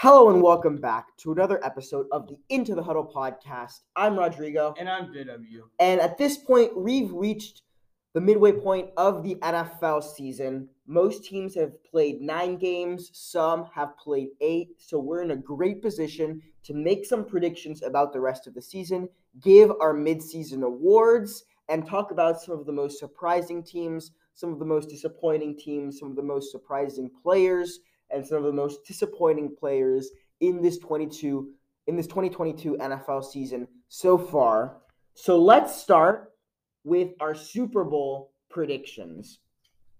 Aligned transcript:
Hello 0.00 0.28
and 0.28 0.42
welcome 0.42 0.76
back 0.76 1.16
to 1.16 1.32
another 1.32 1.58
episode 1.64 2.06
of 2.12 2.28
the 2.28 2.36
Into 2.50 2.74
the 2.74 2.82
Huddle 2.82 3.10
podcast. 3.10 3.80
I'm 3.96 4.18
Rodrigo, 4.18 4.74
And 4.78 4.90
I'm 4.90 5.06
JW. 5.06 5.62
and 5.78 6.02
at 6.02 6.18
this 6.18 6.36
point, 6.36 6.76
we've 6.76 7.10
reached 7.12 7.62
the 8.12 8.20
midway 8.20 8.52
point 8.52 8.90
of 8.98 9.22
the 9.22 9.36
NFL 9.36 10.04
season. 10.04 10.68
Most 10.86 11.24
teams 11.24 11.54
have 11.54 11.82
played 11.82 12.20
nine 12.20 12.58
games, 12.58 13.10
some 13.14 13.70
have 13.74 13.96
played 13.96 14.28
eight, 14.42 14.68
so 14.76 14.98
we're 14.98 15.22
in 15.22 15.30
a 15.30 15.36
great 15.36 15.80
position 15.80 16.42
to 16.64 16.74
make 16.74 17.06
some 17.06 17.24
predictions 17.24 17.82
about 17.82 18.12
the 18.12 18.20
rest 18.20 18.46
of 18.46 18.52
the 18.52 18.60
season, 18.60 19.08
give 19.40 19.70
our 19.80 19.94
midseason 19.94 20.62
awards, 20.62 21.44
and 21.70 21.86
talk 21.86 22.10
about 22.10 22.38
some 22.42 22.58
of 22.58 22.66
the 22.66 22.72
most 22.72 22.98
surprising 22.98 23.62
teams, 23.62 24.10
some 24.34 24.52
of 24.52 24.58
the 24.58 24.64
most 24.66 24.90
disappointing 24.90 25.56
teams, 25.56 25.98
some 25.98 26.10
of 26.10 26.16
the 26.16 26.22
most 26.22 26.52
surprising 26.52 27.10
players 27.22 27.80
and 28.10 28.26
some 28.26 28.38
of 28.38 28.44
the 28.44 28.52
most 28.52 28.84
disappointing 28.86 29.54
players 29.58 30.10
in 30.40 30.62
this 30.62 30.78
22 30.78 31.50
in 31.86 31.96
this 31.96 32.06
2022 32.06 32.76
NFL 32.80 33.24
season 33.24 33.68
so 33.88 34.18
far. 34.18 34.78
So 35.14 35.40
let's 35.40 35.80
start 35.80 36.32
with 36.84 37.10
our 37.20 37.34
Super 37.34 37.84
Bowl 37.84 38.32
predictions 38.50 39.38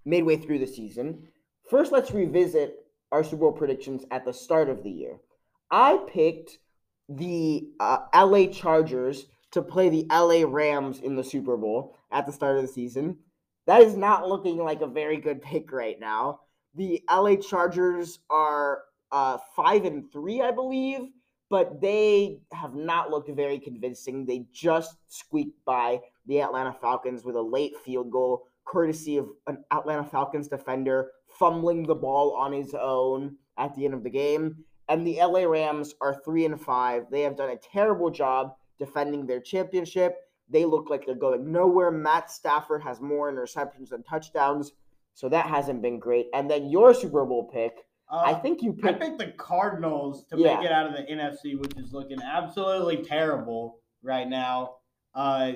midway 0.05 0.37
through 0.37 0.59
the 0.59 0.66
season. 0.66 1.29
First, 1.69 1.92
let's 1.92 2.10
revisit 2.10 2.87
our 3.12 3.23
Super 3.23 3.37
Bowl 3.37 3.52
predictions 3.52 4.05
at 4.10 4.24
the 4.24 4.32
start 4.32 4.68
of 4.68 4.82
the 4.82 4.91
year. 4.91 5.18
I 5.70 5.98
picked 6.09 6.59
the 7.09 7.68
uh, 7.80 7.98
LA 8.15 8.46
Chargers 8.46 9.27
to 9.52 9.62
play 9.62 9.88
the 9.88 10.07
LA 10.10 10.45
Rams 10.46 11.01
in 11.01 11.16
the 11.16 11.24
Super 11.24 11.57
Bowl 11.57 11.96
at 12.10 12.27
the 12.27 12.32
start 12.32 12.57
of 12.57 12.62
the 12.62 12.68
season. 12.68 13.18
That 13.66 13.82
is 13.82 13.96
not 13.96 14.29
looking 14.29 14.59
like 14.59 14.80
a 14.80 14.87
very 14.87 15.16
good 15.16 15.43
pick 15.43 15.73
right 15.73 15.98
now. 15.98 16.41
The 16.77 17.03
LA 17.11 17.37
Chargers 17.37 18.19
are 18.29 18.83
uh, 19.11 19.39
five 19.55 19.85
and 19.87 20.11
three, 20.12 20.43
I 20.43 20.51
believe, 20.51 21.09
but 21.49 21.80
they 21.80 22.41
have 22.52 22.75
not 22.75 23.10
looked 23.10 23.30
very 23.30 23.59
convincing. 23.59 24.27
They 24.27 24.45
just 24.52 24.96
squeaked 25.09 25.65
by 25.65 26.01
the 26.27 26.43
Atlanta 26.43 26.74
Falcons 26.79 27.24
with 27.24 27.37
a 27.37 27.43
late 27.43 27.77
field 27.85 28.10
goal, 28.10 28.46
courtesy 28.66 29.16
of 29.16 29.29
an 29.46 29.65
Atlanta 29.71 30.05
Falcons 30.05 30.49
defender 30.49 31.13
fumbling 31.38 31.85
the 31.85 31.95
ball 31.95 32.35
on 32.35 32.52
his 32.52 32.74
own 32.74 33.37
at 33.59 33.74
the 33.74 33.85
end 33.85 33.95
of 33.95 34.02
the 34.02 34.11
game. 34.11 34.57
And 34.88 35.07
the 35.07 35.16
LA 35.16 35.45
Rams 35.45 35.95
are 36.01 36.21
three 36.24 36.45
and 36.45 36.61
five. 36.61 37.05
They 37.11 37.23
have 37.23 37.37
done 37.37 37.51
a 37.51 37.57
terrible 37.57 38.11
job 38.11 38.55
defending 38.79 39.27
their 39.27 39.40
championship. 39.40 40.16
They 40.49 40.65
look 40.65 40.90
like 40.90 41.07
they're 41.07 41.15
going 41.15 41.51
nowhere. 41.51 41.90
Matt 41.90 42.30
Stafford 42.30 42.83
has 42.83 43.01
more 43.01 43.33
interceptions 43.33 43.88
than 43.88 44.02
touchdowns. 44.02 44.73
So 45.16 45.30
that 45.30 45.46
hasn't 45.46 45.80
been 45.80 45.98
great. 45.98 46.26
And 46.34 46.48
then 46.50 46.68
your 46.68 46.92
Super 46.92 47.24
Bowl 47.24 47.45
pick, 47.52 47.86
Uh, 48.09 48.22
I 48.24 48.34
think 48.34 48.62
you 48.62 48.76
I 48.84 48.88
picked. 48.92 49.00
picked 49.00 49.18
the 49.18 49.32
Cardinals 49.32 50.24
to 50.26 50.36
Yeah. 50.38 50.56
make 50.56 50.66
it 50.66 50.70
out 50.70 50.86
of 50.86 50.92
the 50.92 51.10
NFC, 51.10 51.54
which 51.59 51.74
is 51.78 51.92
looking 51.95 52.18
absolutely 52.22 52.98
terrible 53.02 53.80
right 54.02 54.28
now. 54.28 54.76
Uh, 55.14 55.52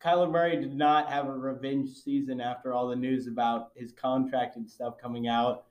Kyler 0.00 0.28
Murray 0.30 0.56
did 0.56 0.74
not 0.74 1.08
have 1.10 1.28
a 1.28 1.32
revenge 1.32 1.90
season 1.90 2.40
after 2.40 2.72
all 2.72 2.88
the 2.88 2.96
news 2.96 3.26
about 3.28 3.70
his 3.76 3.92
contract 3.92 4.56
and 4.56 4.68
stuff 4.68 4.96
coming 4.98 5.28
out. 5.28 5.66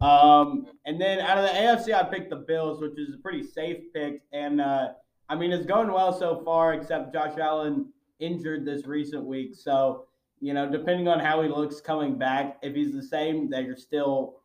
Um, 0.00 0.66
and 0.84 1.00
then 1.00 1.20
out 1.20 1.38
of 1.38 1.44
the 1.44 1.50
AFC, 1.56 1.94
I 1.94 2.02
picked 2.02 2.30
the 2.30 2.36
Bills, 2.36 2.80
which 2.82 2.98
is 2.98 3.14
a 3.14 3.18
pretty 3.18 3.44
safe 3.44 3.92
pick. 3.94 4.22
And 4.32 4.60
uh, 4.60 4.94
I 5.28 5.36
mean, 5.36 5.52
it's 5.52 5.64
going 5.66 5.90
well 5.90 6.12
so 6.12 6.42
far, 6.44 6.74
except 6.74 7.12
Josh 7.14 7.38
Allen 7.38 7.92
injured 8.18 8.64
this 8.66 8.86
recent 8.86 9.24
week. 9.24 9.54
So, 9.54 10.06
you 10.42 10.52
know, 10.52 10.68
depending 10.68 11.06
on 11.06 11.20
how 11.20 11.40
he 11.40 11.48
looks 11.48 11.80
coming 11.80 12.18
back, 12.18 12.58
if 12.62 12.74
he's 12.74 12.92
the 12.92 13.02
same, 13.02 13.48
that 13.50 13.62
you're 13.62 13.76
still 13.76 14.40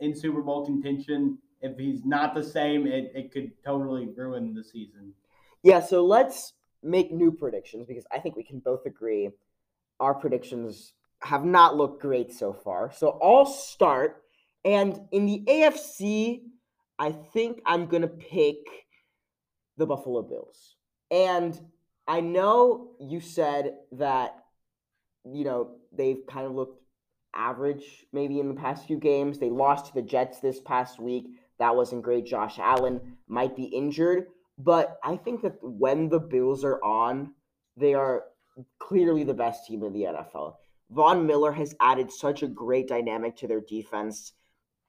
in 0.00 0.14
Super 0.14 0.42
Bowl 0.42 0.66
contention. 0.66 1.38
If 1.62 1.78
he's 1.78 2.04
not 2.04 2.34
the 2.34 2.44
same, 2.44 2.86
it, 2.86 3.10
it 3.14 3.32
could 3.32 3.52
totally 3.64 4.06
ruin 4.14 4.52
the 4.52 4.62
season. 4.62 5.14
Yeah, 5.62 5.80
so 5.80 6.04
let's 6.04 6.52
make 6.82 7.10
new 7.10 7.32
predictions 7.32 7.86
because 7.86 8.04
I 8.12 8.18
think 8.18 8.36
we 8.36 8.44
can 8.44 8.58
both 8.58 8.84
agree 8.84 9.30
our 9.98 10.12
predictions 10.12 10.92
have 11.20 11.42
not 11.42 11.74
looked 11.74 12.02
great 12.02 12.30
so 12.30 12.52
far. 12.52 12.92
So 12.92 13.18
I'll 13.22 13.46
start. 13.46 14.24
And 14.62 15.00
in 15.10 15.24
the 15.24 15.42
AFC, 15.48 16.42
I 16.98 17.12
think 17.12 17.62
I'm 17.64 17.86
going 17.86 18.02
to 18.02 18.08
pick 18.08 18.58
the 19.78 19.86
Buffalo 19.86 20.20
Bills. 20.20 20.76
And 21.10 21.58
I 22.06 22.20
know 22.20 22.90
you 23.00 23.20
said 23.20 23.76
that, 23.92 24.43
you 25.24 25.44
know, 25.44 25.76
they've 25.92 26.26
kind 26.28 26.46
of 26.46 26.52
looked 26.52 26.80
average 27.34 28.06
maybe 28.12 28.40
in 28.40 28.48
the 28.48 28.54
past 28.54 28.86
few 28.86 28.98
games. 28.98 29.38
They 29.38 29.50
lost 29.50 29.86
to 29.86 29.94
the 29.94 30.02
Jets 30.02 30.40
this 30.40 30.60
past 30.60 31.00
week. 31.00 31.26
That 31.58 31.74
wasn't 31.74 32.02
great. 32.02 32.26
Josh 32.26 32.58
Allen 32.58 33.16
might 33.28 33.56
be 33.56 33.64
injured. 33.64 34.26
But 34.58 34.98
I 35.02 35.16
think 35.16 35.42
that 35.42 35.56
when 35.62 36.08
the 36.08 36.20
Bills 36.20 36.64
are 36.64 36.82
on, 36.84 37.34
they 37.76 37.94
are 37.94 38.24
clearly 38.78 39.24
the 39.24 39.34
best 39.34 39.66
team 39.66 39.82
in 39.82 39.92
the 39.92 40.02
NFL. 40.02 40.54
Von 40.90 41.26
Miller 41.26 41.52
has 41.52 41.74
added 41.80 42.10
such 42.12 42.42
a 42.42 42.48
great 42.48 42.88
dynamic 42.88 43.36
to 43.36 43.48
their 43.48 43.60
defense. 43.60 44.32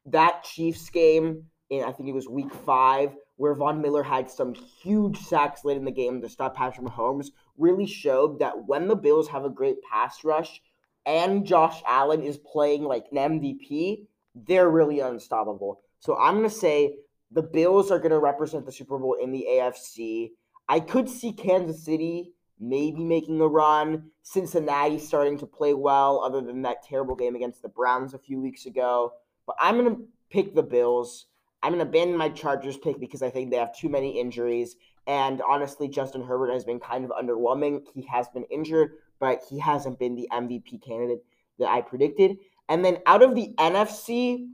That 0.06 0.44
Chiefs 0.44 0.90
game, 0.90 1.46
in 1.69 1.84
I 1.84 1.91
think 1.91 2.09
it 2.09 2.13
was 2.13 2.29
week 2.29 2.53
five, 2.53 3.16
where 3.38 3.56
Von 3.56 3.81
Miller 3.81 4.03
had 4.03 4.29
some 4.29 4.53
huge 4.53 5.17
sacks 5.17 5.66
late 5.66 5.78
in 5.78 5.85
the 5.85 5.91
game 5.91 6.22
to 6.22 6.29
stop 6.29 6.56
Patrick 6.56 6.85
Mahomes, 6.85 7.28
really 7.58 7.86
showed 7.86 8.40
that 8.40 8.68
when 8.68 8.88
the 8.88 8.96
Bills 8.96 9.28
have 9.30 9.46
a 9.46 9.50
great 9.50 9.78
pass 9.82 10.24
rush 10.24 10.62
and 11.06 11.46
Josh 11.46 11.82
Allen 11.88 12.22
is 12.22 12.38
playing 12.38 12.84
like 12.84 13.06
an 13.12 13.40
MVP, 13.40 14.06
they're 14.34 14.70
really 14.70 15.00
unstoppable. 15.00 15.82
So 16.00 16.18
I'm 16.18 16.36
going 16.36 16.50
to 16.50 16.56
say 16.56 16.96
the 17.32 17.42
Bills 17.42 17.92
are 17.92 18.00
going 18.00 18.12
to 18.12 18.20
represent 18.20 18.66
the 18.66 18.72
Super 18.72 18.98
Bowl 18.98 19.18
in 19.22 19.32
the 19.32 19.46
AFC. 19.50 20.32
I 20.68 20.80
could 20.80 21.10
see 21.10 21.32
Kansas 21.32 21.84
City 21.84 22.34
maybe 22.60 23.04
making 23.04 23.42
a 23.42 23.48
run. 23.48 24.12
Cincinnati 24.24 24.98
starting 24.98 25.38
to 25.40 25.46
play 25.46 25.74
well, 25.74 26.22
other 26.22 26.42
than 26.42 26.62
that 26.64 26.84
terrible 26.84 27.16
game 27.16 27.36
against 27.36 27.62
the 27.62 27.70
Browns 27.70 28.14
a 28.14 28.20
few 28.20 28.40
weeks 28.40 28.66
ago. 28.66 29.12
But 29.46 29.58
I'm 29.60 29.78
going 29.78 29.96
to 29.96 30.02
pick 30.30 30.56
the 30.56 30.64
Bills. 30.64 31.28
I'm 31.62 31.74
going 31.74 31.84
to 31.84 31.90
abandon 31.90 32.18
my 32.18 32.30
Chargers 32.30 32.78
pick 32.78 33.00
because 33.00 33.22
I 33.22 33.30
think 33.30 33.50
they 33.50 33.58
have 33.58 33.76
too 33.76 33.90
many 33.90 34.20
injuries. 34.20 34.76
And 35.08 35.42
honestly, 35.48 35.88
Justin 35.88 36.24
Herbert 36.24 36.52
has 36.52 36.66
been 36.66 36.80
kind 36.80 37.06
of 37.06 37.12
underwhelming. 37.12 37.84
He 37.94 38.02
has 38.12 38.28
been 38.30 38.46
injured, 38.46 38.92
but 39.20 39.44
he 39.50 39.60
hasn't 39.60 40.00
been 40.00 40.16
the 40.16 40.28
MVP 40.32 40.84
candidate 40.86 41.24
that 41.60 41.70
I 41.70 41.82
predicted. 41.82 42.38
And 42.70 42.84
then 42.84 42.98
out 43.06 43.22
of 43.22 43.36
the 43.36 43.54
NFC, 43.58 44.48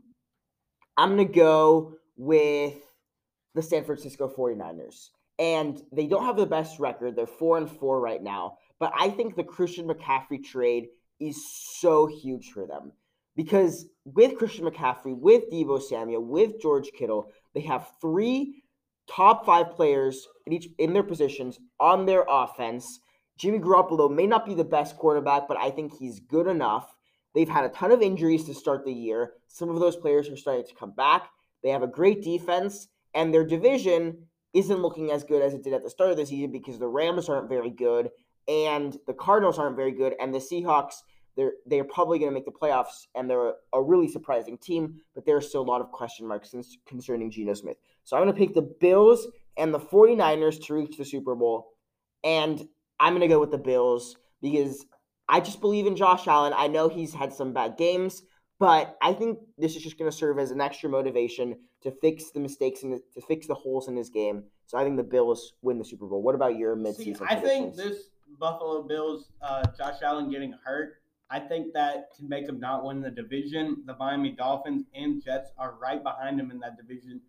I'm 0.97 1.16
going 1.16 1.28
to 1.28 1.34
go 1.34 1.95
with 2.17 2.75
the 3.56 3.61
San 3.61 3.84
Francisco 3.84 4.31
49ers. 4.35 5.09
And 5.40 5.81
they 5.91 6.06
don't 6.06 6.25
have 6.25 6.38
the 6.38 6.45
best 6.45 6.79
record. 6.79 7.16
They're 7.16 7.25
4 7.25 7.57
and 7.57 7.72
4 7.72 8.00
right 8.00 8.22
now, 8.22 8.57
but 8.79 8.94
I 8.97 9.09
think 9.09 9.35
the 9.35 9.44
Christian 9.44 9.88
McCaffrey 9.88 10.44
trade 10.44 10.90
is 11.19 11.44
so 11.79 12.06
huge 12.06 12.51
for 12.51 12.67
them. 12.67 12.91
Because 13.35 13.85
with 14.06 14.38
Christian 14.38 14.66
McCaffrey, 14.66 15.17
with 15.17 15.50
Deebo 15.50 15.81
Samuel, 15.81 16.23
with 16.23 16.61
George 16.61 16.91
Kittle, 16.91 17.31
they 17.56 17.61
have 17.61 17.90
three 18.01 18.61
top 19.07 19.45
5 19.45 19.72
players 19.72 20.28
in 20.45 20.53
each 20.53 20.69
in 20.78 20.94
their 20.94 21.03
positions 21.03 21.59
on 21.79 22.06
their 22.06 22.25
offense. 22.29 23.00
Jimmy 23.38 23.59
Garoppolo 23.59 24.13
may 24.13 24.28
not 24.28 24.45
be 24.45 24.53
the 24.53 24.63
best 24.63 24.97
quarterback, 24.97 25.47
but 25.47 25.57
I 25.57 25.72
think 25.72 25.97
he's 25.97 26.19
good 26.19 26.47
enough. 26.47 26.94
They've 27.34 27.50
had 27.50 27.63
a 27.63 27.69
ton 27.69 27.91
of 27.91 28.01
injuries 28.01 28.44
to 28.45 28.53
start 28.53 28.85
the 28.85 28.94
year. 28.94 29.34
Some 29.47 29.69
of 29.69 29.79
those 29.79 29.95
players 29.95 30.29
are 30.29 30.38
starting 30.38 30.66
to 30.66 30.75
come 30.75 30.91
back. 30.91 31.29
They 31.63 31.69
have 31.69 31.84
a 31.84 31.88
great 31.88 32.22
defense, 32.22 32.88
and 33.13 33.34
their 33.34 33.45
division 33.45 34.28
isn't 34.53 34.81
looking 34.81 35.11
as 35.11 35.23
good 35.23 35.41
as 35.41 35.53
it 35.53 35.63
did 35.63 35.73
at 35.73 35.84
the 35.84 35.90
start 35.90 36.11
of 36.11 36.17
the 36.17 36.25
season 36.25 36.51
because 36.51 36.78
the 36.78 36.88
Rams 36.88 37.29
aren't 37.29 37.50
very 37.50 37.69
good, 37.69 38.09
and 38.47 38.97
the 39.07 39.13
Cardinals 39.13 39.57
aren't 39.57 39.78
very 39.78 39.91
good, 39.91 40.13
and 40.19 40.34
the 40.34 40.40
Seahawks 40.40 40.95
they're 41.35 41.53
they're 41.66 41.84
probably 41.84 42.19
going 42.19 42.29
to 42.29 42.34
make 42.34 42.45
the 42.45 42.51
playoffs, 42.51 43.07
and 43.16 43.29
they're 43.29 43.53
a, 43.73 43.81
really 43.81 44.07
surprising 44.07 44.57
team, 44.57 45.01
but 45.16 45.25
there's 45.25 45.47
still 45.47 45.61
a 45.61 45.63
lot 45.63 45.81
of 45.81 45.91
question 45.91 46.28
marks 46.28 46.53
concerning 46.85 47.31
Geno 47.31 47.53
Smith. 47.53 47.78
So 48.03 48.17
I'm 48.17 48.23
going 48.23 48.34
to 48.34 48.40
pick 48.40 48.53
the 48.53 48.61
Bills 48.79 49.28
and 49.58 49.73
the 49.73 49.79
49ers 49.79 50.66
to 50.66 50.73
reach 50.73 50.97
the 50.97 51.05
Super 51.05 51.35
Bowl, 51.35 51.70
and 52.23 52.61
I'm 52.99 53.14
going 53.14 53.22
to 53.22 53.28
go 53.28 53.40
with 53.40 53.52
the 53.52 53.58
Bills 53.58 54.16
because 54.41 54.85
I 55.28 55.40
just 55.40 55.61
believe 55.61 55.87
in 55.87 55.96
Josh 55.96 56.28
Allen. 56.28 56.53
I 56.55 56.67
know 56.67 56.90
he's 56.90 57.14
had 57.14 57.34
some 57.34 57.53
bad 57.53 57.78
games, 57.78 58.23
but 58.59 58.97
I 59.02 59.14
think 59.14 59.40
this 59.58 59.75
is 59.75 59.84
just 59.84 59.97
going 59.97 60.09
to 60.09 60.16
serve 60.16 60.40
as 60.40 60.52
an 60.52 60.61
extra 60.61 60.90
motivation 60.90 61.55
to 61.84 61.91
fix 62.02 62.31
the 62.31 62.40
mistakes 62.40 62.84
and 62.84 62.99
to 63.14 63.22
fix 63.22 63.47
the 63.47 63.55
holes 63.55 63.87
in 63.87 63.96
his 63.96 64.09
game. 64.09 64.43
So 64.67 64.78
I 64.78 64.84
think 64.84 64.97
the 64.97 65.03
Bills 65.03 65.53
win 65.61 65.78
the 65.79 65.85
Super 65.85 66.05
Bowl. 66.05 66.22
What 66.22 66.35
about 66.35 66.58
your 66.58 66.75
See, 66.75 67.14
midseason? 67.14 67.25
I 67.28 67.35
think 67.35 67.75
this 67.75 68.09
Buffalo 68.40 68.84
Bills, 68.84 69.29
uh, 69.41 69.66
Josh 69.78 70.02
Allen 70.03 70.29
getting 70.29 70.53
hurt, 70.64 71.02
I 71.29 71.40
think 71.40 71.73
that 71.73 72.09
can 72.16 72.28
make 72.28 72.47
him 72.47 72.59
not 72.59 72.84
win 72.84 73.02
the 73.02 73.09
division. 73.09 73.84
The 73.85 73.96
Miami 73.96 74.31
Dolphins 74.31 74.84
and 74.93 75.23
Jets 75.23 75.52
are 75.58 75.75
right 75.81 76.03
behind 76.03 76.40
him 76.40 76.52
in 76.52 76.59
that 76.59 76.78
division. 76.78 77.22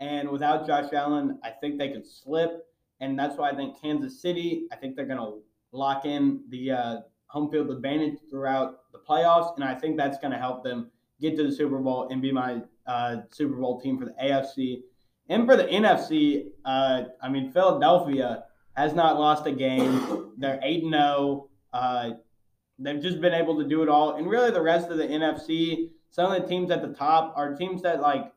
And 0.00 0.28
without 0.28 0.66
Josh 0.66 0.92
Allen, 0.92 1.38
I 1.42 1.50
think 1.50 1.78
they 1.78 1.90
could 1.90 2.06
slip. 2.06 2.66
And 3.00 3.18
that's 3.18 3.36
why 3.36 3.50
I 3.50 3.54
think 3.54 3.80
Kansas 3.80 4.20
City, 4.20 4.66
I 4.72 4.76
think 4.76 4.96
they're 4.96 5.06
going 5.06 5.18
to 5.18 5.38
lock 5.72 6.04
in 6.04 6.42
the 6.48 6.72
uh, 6.72 6.96
home 7.26 7.50
field 7.50 7.70
advantage 7.70 8.18
throughout 8.30 8.80
the 8.92 8.98
playoffs. 8.98 9.54
And 9.56 9.64
I 9.64 9.74
think 9.74 9.96
that's 9.96 10.18
going 10.18 10.32
to 10.32 10.38
help 10.38 10.64
them 10.64 10.90
get 11.20 11.36
to 11.36 11.44
the 11.44 11.52
Super 11.52 11.78
Bowl 11.78 12.08
and 12.10 12.22
be 12.22 12.32
my 12.32 12.62
uh, 12.86 13.18
Super 13.30 13.56
Bowl 13.56 13.80
team 13.80 13.98
for 13.98 14.04
the 14.04 14.14
AFC. 14.22 14.82
And 15.28 15.46
for 15.46 15.56
the 15.56 15.64
NFC, 15.64 16.46
uh, 16.64 17.04
I 17.20 17.28
mean, 17.28 17.52
Philadelphia 17.52 18.44
has 18.74 18.94
not 18.94 19.18
lost 19.18 19.46
a 19.46 19.52
game. 19.52 20.32
They're 20.38 20.60
8 20.62 20.84
0. 20.88 21.48
Uh, 21.72 22.10
they've 22.78 23.02
just 23.02 23.20
been 23.20 23.34
able 23.34 23.58
to 23.58 23.68
do 23.68 23.82
it 23.82 23.88
all. 23.88 24.16
And 24.16 24.28
really, 24.28 24.50
the 24.50 24.62
rest 24.62 24.88
of 24.88 24.96
the 24.96 25.06
NFC, 25.06 25.90
some 26.10 26.32
of 26.32 26.40
the 26.40 26.48
teams 26.48 26.70
at 26.70 26.80
the 26.80 26.94
top 26.94 27.34
are 27.36 27.54
teams 27.54 27.82
that, 27.82 28.00
like, 28.00 28.32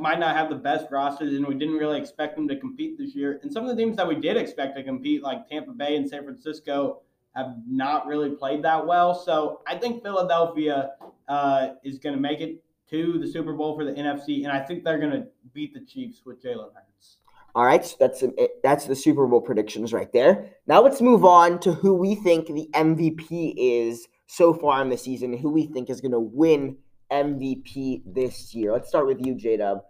might 0.00 0.18
not 0.18 0.36
have 0.36 0.48
the 0.48 0.56
best 0.56 0.86
rosters, 0.90 1.34
and 1.34 1.46
we 1.46 1.54
didn't 1.54 1.76
really 1.76 1.98
expect 1.98 2.36
them 2.36 2.48
to 2.48 2.56
compete 2.56 2.96
this 2.98 3.14
year. 3.14 3.40
And 3.42 3.52
some 3.52 3.64
of 3.64 3.70
the 3.70 3.76
teams 3.76 3.96
that 3.96 4.06
we 4.06 4.14
did 4.14 4.36
expect 4.36 4.76
to 4.76 4.82
compete, 4.82 5.22
like 5.22 5.48
Tampa 5.48 5.72
Bay 5.72 5.96
and 5.96 6.08
San 6.08 6.24
Francisco, 6.24 7.02
have 7.34 7.54
not 7.66 8.06
really 8.06 8.30
played 8.30 8.62
that 8.62 8.86
well. 8.86 9.14
So 9.14 9.62
I 9.66 9.76
think 9.76 10.02
Philadelphia 10.02 10.92
uh, 11.28 11.70
is 11.82 11.98
going 11.98 12.14
to 12.14 12.20
make 12.20 12.40
it 12.40 12.62
to 12.90 13.18
the 13.18 13.26
Super 13.26 13.54
Bowl 13.54 13.74
for 13.74 13.84
the 13.84 13.92
NFC, 13.92 14.44
and 14.44 14.52
I 14.52 14.60
think 14.60 14.84
they're 14.84 14.98
going 14.98 15.12
to 15.12 15.26
beat 15.54 15.72
the 15.72 15.80
Chiefs 15.80 16.22
with 16.24 16.42
Jalen 16.42 16.70
Hurts. 16.74 17.18
All 17.54 17.64
right, 17.64 17.84
so 17.84 17.96
that's 17.98 18.22
that's 18.62 18.86
the 18.86 18.96
Super 18.96 19.26
Bowl 19.26 19.40
predictions 19.40 19.92
right 19.92 20.10
there. 20.12 20.50
Now 20.66 20.82
let's 20.82 21.00
move 21.00 21.24
on 21.24 21.58
to 21.60 21.72
who 21.72 21.94
we 21.94 22.14
think 22.14 22.46
the 22.46 22.68
MVP 22.72 23.54
is 23.56 24.08
so 24.26 24.54
far 24.54 24.80
in 24.80 24.88
the 24.88 24.96
season, 24.96 25.36
who 25.36 25.50
we 25.50 25.66
think 25.66 25.90
is 25.90 26.00
going 26.00 26.12
to 26.12 26.20
win 26.20 26.78
MVP 27.12 28.02
this 28.06 28.54
year. 28.54 28.72
Let's 28.72 28.88
start 28.88 29.06
with 29.06 29.24
you, 29.24 29.34
J 29.34 29.58
Dub. 29.58 29.82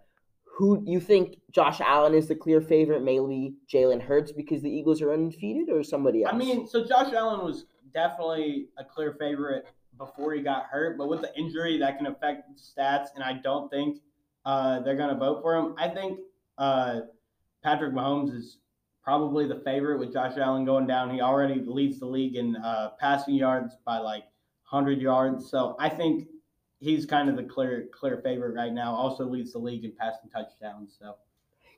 Who 0.57 0.83
you 0.85 0.99
think 0.99 1.37
Josh 1.51 1.81
Allen 1.81 2.13
is 2.13 2.27
the 2.27 2.35
clear 2.35 2.61
favorite? 2.61 3.01
Maybe 3.01 3.55
Jalen 3.71 4.01
Hurts 4.01 4.31
because 4.31 4.61
the 4.61 4.69
Eagles 4.69 5.01
are 5.01 5.11
undefeated, 5.11 5.69
or 5.69 5.83
somebody 5.83 6.23
else? 6.23 6.33
I 6.33 6.37
mean, 6.37 6.67
so 6.67 6.85
Josh 6.85 7.13
Allen 7.13 7.43
was 7.43 7.65
definitely 7.93 8.67
a 8.77 8.83
clear 8.83 9.15
favorite 9.19 9.65
before 9.97 10.33
he 10.33 10.41
got 10.41 10.65
hurt, 10.65 10.97
but 10.97 11.07
with 11.07 11.21
the 11.21 11.35
injury, 11.37 11.77
that 11.79 11.97
can 11.97 12.07
affect 12.07 12.49
stats, 12.57 13.07
and 13.15 13.23
I 13.23 13.33
don't 13.33 13.69
think 13.69 13.99
uh, 14.45 14.79
they're 14.81 14.97
going 14.97 15.09
to 15.09 15.19
vote 15.19 15.41
for 15.41 15.55
him. 15.55 15.75
I 15.77 15.87
think 15.87 16.19
uh, 16.57 17.01
Patrick 17.63 17.93
Mahomes 17.93 18.35
is 18.35 18.57
probably 19.03 19.47
the 19.47 19.61
favorite 19.65 19.99
with 19.99 20.13
Josh 20.13 20.37
Allen 20.37 20.65
going 20.65 20.87
down. 20.87 21.13
He 21.13 21.21
already 21.21 21.61
leads 21.65 21.99
the 21.99 22.05
league 22.05 22.35
in 22.35 22.55
uh, 22.57 22.91
passing 22.99 23.35
yards 23.35 23.75
by 23.85 23.97
like 23.97 24.23
100 24.69 25.01
yards, 25.01 25.49
so 25.49 25.75
I 25.79 25.89
think 25.89 26.27
he's 26.83 27.05
kind 27.05 27.29
of 27.29 27.37
the 27.37 27.43
clear 27.43 27.87
clear 27.91 28.17
favorite 28.17 28.55
right 28.55 28.73
now. 28.73 28.93
Also 28.93 29.25
leads 29.25 29.53
the 29.53 29.59
league 29.59 29.85
in 29.85 29.93
passing 29.97 30.29
touchdowns. 30.29 30.95
So, 30.99 31.15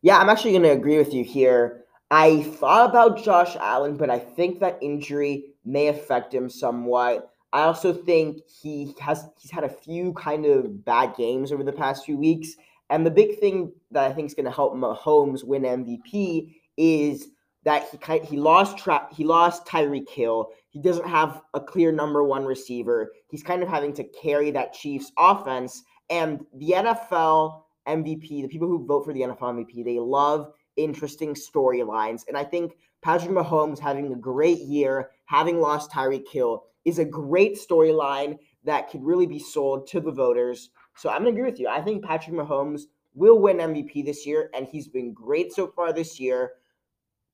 yeah, 0.01 0.17
I'm 0.17 0.29
actually 0.29 0.51
going 0.51 0.63
to 0.63 0.71
agree 0.71 0.97
with 0.97 1.13
you 1.13 1.23
here. 1.23 1.85
I 2.11 2.43
thought 2.43 2.89
about 2.89 3.23
Josh 3.23 3.55
Allen, 3.55 3.97
but 3.97 4.09
I 4.09 4.19
think 4.19 4.59
that 4.59 4.79
injury 4.81 5.53
may 5.63 5.87
affect 5.87 6.33
him 6.33 6.49
somewhat. 6.49 7.31
I 7.53 7.63
also 7.63 7.93
think 7.93 8.41
he 8.47 8.95
has 8.99 9.27
he's 9.39 9.51
had 9.51 9.63
a 9.63 9.69
few 9.69 10.13
kind 10.13 10.45
of 10.45 10.83
bad 10.83 11.15
games 11.15 11.51
over 11.51 11.63
the 11.63 11.71
past 11.71 12.05
few 12.05 12.17
weeks, 12.17 12.55
and 12.89 13.05
the 13.05 13.11
big 13.11 13.39
thing 13.39 13.71
that 13.91 14.09
I 14.09 14.13
think 14.13 14.27
is 14.27 14.33
going 14.33 14.45
to 14.45 14.51
help 14.51 14.73
Mahomes 14.73 15.43
win 15.43 15.63
MVP 15.63 16.55
is 16.77 17.29
that 17.63 17.87
he 17.89 17.97
kind 17.97 18.23
he 18.23 18.37
lost 18.37 18.77
tra- 18.77 19.07
he 19.11 19.23
lost 19.23 19.65
Tyreek 19.65 20.09
Hill. 20.09 20.49
He 20.75 20.81
doesn't 20.81 21.07
have 21.07 21.41
a 21.53 21.61
clear 21.61 21.93
number 21.93 22.21
one 22.25 22.43
receiver. 22.43 23.13
He's 23.29 23.41
kind 23.41 23.63
of 23.63 23.69
having 23.69 23.93
to 23.93 24.03
carry 24.03 24.51
that 24.51 24.73
Chiefs 24.73 25.09
offense. 25.17 25.81
And 26.09 26.45
the 26.53 26.71
NFL 26.71 27.61
MVP, 27.87 28.41
the 28.41 28.49
people 28.49 28.67
who 28.67 28.85
vote 28.85 29.05
for 29.05 29.13
the 29.13 29.21
NFL 29.21 29.39
MVP, 29.39 29.85
they 29.85 29.99
love 29.99 30.51
interesting 30.75 31.33
storylines. 31.33 32.23
And 32.27 32.35
I 32.35 32.43
think 32.43 32.73
Patrick 33.01 33.31
Mahomes 33.31 33.79
having 33.79 34.11
a 34.11 34.17
great 34.17 34.59
year, 34.59 35.11
having 35.27 35.61
lost 35.61 35.91
Tyreek 35.91 36.27
Hill, 36.29 36.65
is 36.83 36.99
a 36.99 37.05
great 37.05 37.57
storyline 37.57 38.37
that 38.65 38.89
could 38.89 39.01
really 39.01 39.27
be 39.27 39.39
sold 39.39 39.87
to 39.87 40.01
the 40.01 40.11
voters. 40.11 40.71
So 40.97 41.09
I'm 41.09 41.23
going 41.23 41.33
to 41.33 41.39
agree 41.39 41.49
with 41.49 41.59
you. 41.61 41.69
I 41.69 41.79
think 41.79 42.03
Patrick 42.03 42.35
Mahomes 42.35 42.81
will 43.13 43.39
win 43.39 43.59
MVP 43.59 44.03
this 44.03 44.25
year, 44.25 44.49
and 44.53 44.67
he's 44.67 44.89
been 44.89 45.13
great 45.13 45.53
so 45.53 45.67
far 45.67 45.93
this 45.93 46.19
year 46.19 46.51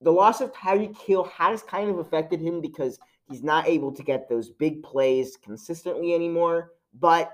the 0.01 0.11
loss 0.11 0.41
of 0.41 0.51
Tyreek 0.51 0.97
Hill 0.97 1.23
has 1.25 1.61
kind 1.63 1.89
of 1.89 1.99
affected 1.99 2.41
him 2.41 2.59
because 2.59 2.99
he's 3.31 3.43
not 3.43 3.67
able 3.67 3.91
to 3.93 4.03
get 4.03 4.29
those 4.29 4.49
big 4.49 4.83
plays 4.83 5.37
consistently 5.41 6.13
anymore. 6.13 6.73
But 6.93 7.31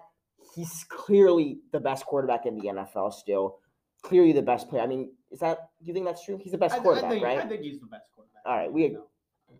he's 0.55 0.85
clearly 0.89 1.59
the 1.71 1.79
best 1.79 2.05
quarterback 2.05 2.45
in 2.45 2.55
the 2.55 2.67
NFL 2.67 3.13
still. 3.13 3.57
Clearly 4.03 4.31
the 4.31 4.41
best 4.41 4.69
player. 4.69 4.83
I 4.83 4.87
mean, 4.87 5.11
is 5.31 5.39
that 5.39 5.69
do 5.81 5.87
you 5.87 5.93
think 5.93 6.05
that's 6.05 6.23
true? 6.23 6.39
He's 6.41 6.51
the 6.51 6.57
best 6.57 6.77
quarterback, 6.77 7.05
I 7.05 7.09
think, 7.09 7.23
right? 7.23 7.39
I 7.39 7.47
think 7.47 7.61
he's 7.61 7.79
the 7.79 7.87
best 7.87 8.05
quarterback. 8.15 8.43
All 8.45 8.55
right, 8.55 8.71
we 8.71 8.95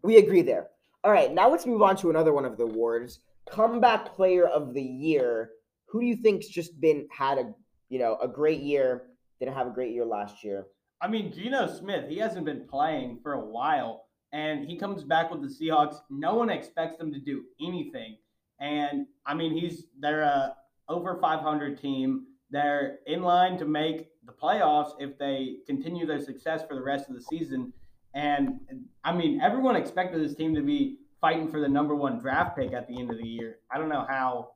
we 0.04 0.18
agree 0.18 0.44
there. 0.44 0.68
All 1.04 1.12
right, 1.12 1.34
now 1.34 1.50
let's 1.50 1.66
move 1.66 1.82
on 1.82 1.96
to 1.98 2.10
another 2.10 2.34
one 2.34 2.46
of 2.46 2.58
the 2.58 2.64
awards. 2.64 3.20
Comeback 3.50 4.14
player 4.16 4.46
of 4.46 4.74
the 4.74 4.82
year. 4.82 5.52
Who 5.86 6.02
do 6.02 6.06
you 6.06 6.18
think's 6.18 6.48
just 6.48 6.80
been 6.80 7.08
had 7.12 7.38
a 7.38 7.54
you 7.90 8.00
know 8.00 8.18
a 8.22 8.28
great 8.28 8.62
year? 8.62 9.08
Didn't 9.40 9.56
have 9.56 9.68
a 9.68 9.72
great 9.72 9.94
year 9.94 10.06
last 10.06 10.44
year. 10.44 10.68
I 11.00 11.08
mean, 11.08 11.32
Geno 11.32 11.68
Smith, 11.68 12.10
he 12.10 12.18
hasn't 12.18 12.46
been 12.46 12.66
playing 12.68 13.20
for 13.22 13.34
a 13.34 13.46
while, 13.46 14.07
and 14.34 14.66
he 14.66 14.78
comes 14.78 15.04
back 15.04 15.32
with 15.32 15.42
the 15.42 15.48
Seahawks. 15.48 15.98
No 16.10 16.36
one 16.36 16.50
expects 16.50 16.98
them 16.98 17.14
to 17.14 17.20
do 17.20 17.44
anything. 17.62 18.18
And 18.60 19.08
I 19.26 19.34
mean, 19.34 19.58
he's 19.58 19.86
they're 20.00 20.24
a 20.24 20.56
over 20.90 21.18
500 21.20 21.80
team. 21.80 22.26
They're 22.50 23.00
in 23.08 23.24
line 23.24 23.58
to 23.58 23.66
make 23.66 24.08
the 24.26 24.32
playoffs 24.32 24.92
if 25.00 25.18
they 25.18 25.58
continue 25.66 26.06
their 26.06 26.22
success 26.22 26.64
for 26.68 26.76
the 26.76 26.82
rest 26.82 27.10
of 27.10 27.16
the 27.16 27.22
season. 27.22 27.74
And 28.14 28.60
I 29.04 29.14
mean, 29.14 29.42
everyone 29.42 29.76
expected 29.76 30.22
this 30.22 30.36
team 30.36 30.56
to 30.56 30.62
be 30.62 30.98
fighting 31.22 31.50
for 31.50 31.60
the 31.60 31.68
number 31.68 31.96
one 31.96 32.20
draft 32.20 32.58
pick 32.58 32.74
at 32.74 32.88
the 32.88 33.00
end 33.00 33.12
of 33.12 33.18
the 33.18 33.28
year. 33.28 33.58
I 33.72 33.78
don't 33.78 33.90
know 33.90 34.06
how, 34.08 34.52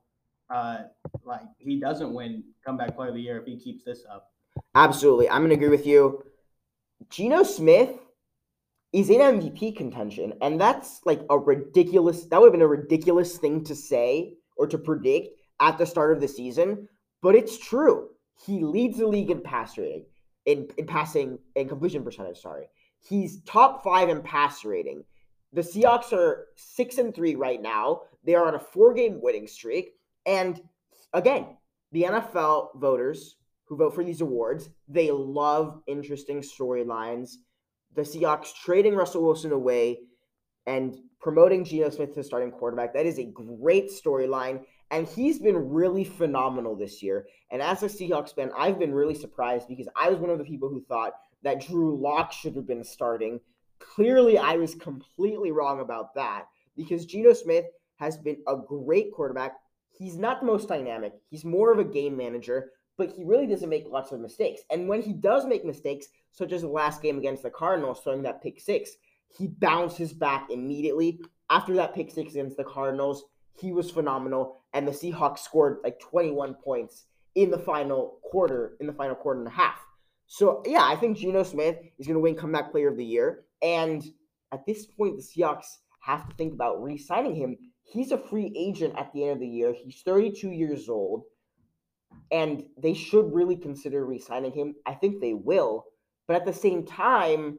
uh, 0.52 0.78
like, 1.24 1.42
he 1.58 1.78
doesn't 1.78 2.12
win 2.12 2.44
comeback 2.64 2.96
player 2.96 3.08
of 3.08 3.14
the 3.14 3.20
year 3.20 3.38
if 3.38 3.46
he 3.46 3.58
keeps 3.58 3.84
this 3.84 4.04
up. 4.10 4.32
Absolutely, 4.74 5.28
I'm 5.28 5.42
gonna 5.42 5.54
agree 5.54 5.68
with 5.68 5.86
you. 5.86 6.24
Geno 7.10 7.42
Smith 7.42 7.90
is 8.92 9.08
in 9.08 9.20
MVP 9.20 9.76
contention, 9.76 10.34
and 10.42 10.60
that's 10.60 11.00
like 11.04 11.22
a 11.30 11.38
ridiculous. 11.38 12.26
That 12.26 12.40
would 12.40 12.46
have 12.46 12.52
been 12.52 12.62
a 12.62 12.66
ridiculous 12.66 13.38
thing 13.38 13.64
to 13.64 13.74
say 13.74 14.34
or 14.56 14.66
to 14.66 14.78
predict 14.78 15.28
at 15.60 15.78
the 15.78 15.86
start 15.86 16.12
of 16.12 16.20
the 16.20 16.28
season, 16.28 16.88
but 17.22 17.34
it's 17.34 17.58
true. 17.58 18.08
He 18.44 18.64
leads 18.64 18.98
the 18.98 19.06
league 19.06 19.30
in 19.30 19.40
pass 19.40 19.78
rating, 19.78 20.04
in, 20.46 20.68
in 20.76 20.86
passing 20.86 21.38
and 21.56 21.68
completion 21.68 22.04
percentage. 22.04 22.40
Sorry, 22.40 22.66
he's 23.00 23.42
top 23.44 23.82
five 23.82 24.08
in 24.08 24.22
pass 24.22 24.64
rating. 24.64 25.04
The 25.54 25.62
Seahawks 25.62 26.12
are 26.12 26.48
six 26.56 26.98
and 26.98 27.14
three 27.14 27.34
right 27.34 27.60
now. 27.60 28.02
They 28.24 28.34
are 28.34 28.46
on 28.46 28.54
a 28.54 28.60
four-game 28.60 29.20
winning 29.22 29.46
streak, 29.46 29.92
and 30.26 30.60
again, 31.12 31.46
the 31.92 32.04
NFL 32.04 32.78
voters 32.80 33.36
who 33.72 33.76
vote 33.76 33.94
for 33.94 34.04
these 34.04 34.20
awards. 34.20 34.68
They 34.86 35.10
love 35.10 35.80
interesting 35.86 36.42
storylines. 36.42 37.36
The 37.94 38.02
Seahawks 38.02 38.54
trading 38.54 38.94
Russell 38.94 39.22
Wilson 39.22 39.52
away 39.52 40.00
and 40.66 40.96
promoting 41.20 41.64
Geno 41.64 41.90
Smith 41.90 42.14
to 42.14 42.22
starting 42.22 42.50
quarterback. 42.50 42.94
That 42.94 43.06
is 43.06 43.18
a 43.18 43.24
great 43.24 43.90
storyline. 43.90 44.64
And 44.90 45.06
he's 45.06 45.38
been 45.38 45.70
really 45.70 46.04
phenomenal 46.04 46.76
this 46.76 47.02
year. 47.02 47.26
And 47.50 47.62
as 47.62 47.82
a 47.82 47.86
Seahawks 47.86 48.34
fan, 48.34 48.50
I've 48.56 48.78
been 48.78 48.94
really 48.94 49.14
surprised 49.14 49.68
because 49.68 49.88
I 49.96 50.10
was 50.10 50.18
one 50.18 50.30
of 50.30 50.38
the 50.38 50.44
people 50.44 50.68
who 50.68 50.82
thought 50.82 51.12
that 51.42 51.66
Drew 51.66 52.00
Lock 52.00 52.32
should 52.32 52.54
have 52.56 52.66
been 52.66 52.84
starting. 52.84 53.40
Clearly, 53.78 54.38
I 54.38 54.56
was 54.56 54.74
completely 54.74 55.50
wrong 55.50 55.80
about 55.80 56.14
that 56.14 56.44
because 56.76 57.06
Geno 57.06 57.32
Smith 57.32 57.64
has 57.96 58.16
been 58.16 58.38
a 58.46 58.56
great 58.56 59.12
quarterback. 59.12 59.54
He's 59.90 60.16
not 60.16 60.40
the 60.40 60.46
most 60.46 60.68
dynamic, 60.68 61.12
he's 61.28 61.44
more 61.44 61.72
of 61.72 61.78
a 61.78 61.84
game 61.84 62.16
manager, 62.16 62.70
but 62.96 63.10
he 63.10 63.24
really 63.24 63.46
doesn't 63.46 63.68
make 63.68 63.86
lots 63.88 64.12
of 64.12 64.20
mistakes. 64.20 64.62
And 64.70 64.88
when 64.88 65.02
he 65.02 65.12
does 65.12 65.46
make 65.46 65.64
mistakes, 65.64 66.06
such 66.32 66.52
as 66.52 66.62
the 66.62 66.68
last 66.68 67.02
game 67.02 67.18
against 67.18 67.42
the 67.42 67.50
Cardinals, 67.50 68.00
throwing 68.00 68.22
that 68.22 68.42
pick 68.42 68.60
six, 68.60 68.90
he 69.36 69.48
bounces 69.48 70.12
back 70.12 70.50
immediately. 70.50 71.20
After 71.50 71.74
that 71.74 71.94
pick 71.94 72.10
six 72.10 72.32
against 72.32 72.56
the 72.56 72.64
Cardinals, 72.64 73.24
he 73.58 73.72
was 73.72 73.90
phenomenal, 73.90 74.62
and 74.72 74.86
the 74.86 74.92
Seahawks 74.92 75.40
scored 75.40 75.78
like 75.84 76.00
21 76.00 76.54
points 76.54 77.04
in 77.34 77.50
the 77.50 77.58
final 77.58 78.18
quarter, 78.22 78.76
in 78.80 78.86
the 78.86 78.92
final 78.92 79.14
quarter 79.14 79.40
and 79.40 79.48
a 79.48 79.52
half. 79.52 79.78
So 80.26 80.62
yeah, 80.66 80.84
I 80.84 80.96
think 80.96 81.18
Geno 81.18 81.42
Smith 81.42 81.76
is 81.98 82.06
going 82.06 82.14
to 82.14 82.20
win 82.20 82.34
comeback 82.34 82.70
player 82.70 82.88
of 82.88 82.96
the 82.96 83.04
year, 83.04 83.44
and 83.60 84.02
at 84.52 84.66
this 84.66 84.86
point, 84.86 85.16
the 85.16 85.22
Seahawks 85.22 85.78
have 86.00 86.28
to 86.28 86.34
think 86.36 86.52
about 86.52 86.82
re-signing 86.82 87.34
him. 87.34 87.56
He's 87.84 88.12
a 88.12 88.18
free 88.18 88.52
agent 88.56 88.94
at 88.98 89.12
the 89.12 89.24
end 89.24 89.32
of 89.32 89.40
the 89.40 89.48
year. 89.48 89.74
He's 89.74 90.02
32 90.02 90.50
years 90.50 90.88
old 90.88 91.24
and 92.30 92.64
they 92.78 92.94
should 92.94 93.32
really 93.32 93.56
consider 93.56 94.04
re-signing 94.04 94.52
him. 94.52 94.74
I 94.86 94.94
think 94.94 95.20
they 95.20 95.34
will, 95.34 95.86
but 96.26 96.36
at 96.36 96.46
the 96.46 96.52
same 96.52 96.84
time, 96.84 97.58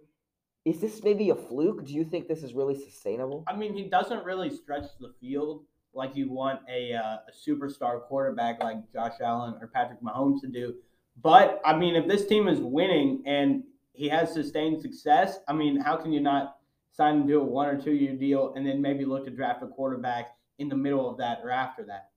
is 0.65 0.79
this 0.79 1.03
maybe 1.03 1.29
a 1.29 1.35
fluke? 1.35 1.85
Do 1.85 1.93
you 1.93 2.05
think 2.05 2.27
this 2.27 2.41
is 2.43 2.53
really 2.53 2.75
sustainable? 2.75 3.43
I 3.47 3.55
mean, 3.55 3.73
he 3.73 3.83
doesn't 3.83 4.23
really 4.23 4.49
stretch 4.49 4.85
the 4.99 5.13
field 5.19 5.65
like 5.93 6.15
you 6.15 6.31
want 6.31 6.61
a, 6.69 6.93
uh, 6.93 7.17
a 7.27 7.49
superstar 7.49 8.01
quarterback 8.01 8.63
like 8.63 8.77
Josh 8.91 9.13
Allen 9.21 9.55
or 9.61 9.67
Patrick 9.67 10.01
Mahomes 10.01 10.41
to 10.41 10.47
do. 10.47 10.75
But 11.21 11.61
I 11.63 11.77
mean, 11.77 11.95
if 11.95 12.07
this 12.07 12.25
team 12.25 12.47
is 12.47 12.59
winning 12.59 13.23
and 13.25 13.63
he 13.93 14.09
has 14.09 14.33
sustained 14.33 14.81
success, 14.81 15.39
I 15.47 15.53
mean, 15.53 15.79
how 15.79 15.95
can 15.97 16.11
you 16.11 16.19
not 16.19 16.57
sign 16.91 17.21
him 17.21 17.27
to 17.27 17.39
a 17.39 17.43
one 17.43 17.67
or 17.67 17.79
two 17.79 17.91
year 17.91 18.15
deal 18.15 18.53
and 18.55 18.65
then 18.65 18.81
maybe 18.81 19.05
look 19.05 19.25
to 19.25 19.31
draft 19.31 19.61
a 19.63 19.67
quarterback 19.67 20.35
in 20.59 20.69
the 20.69 20.75
middle 20.75 21.09
of 21.09 21.17
that 21.17 21.39
or 21.43 21.51
after 21.51 21.83
that? 21.85 22.09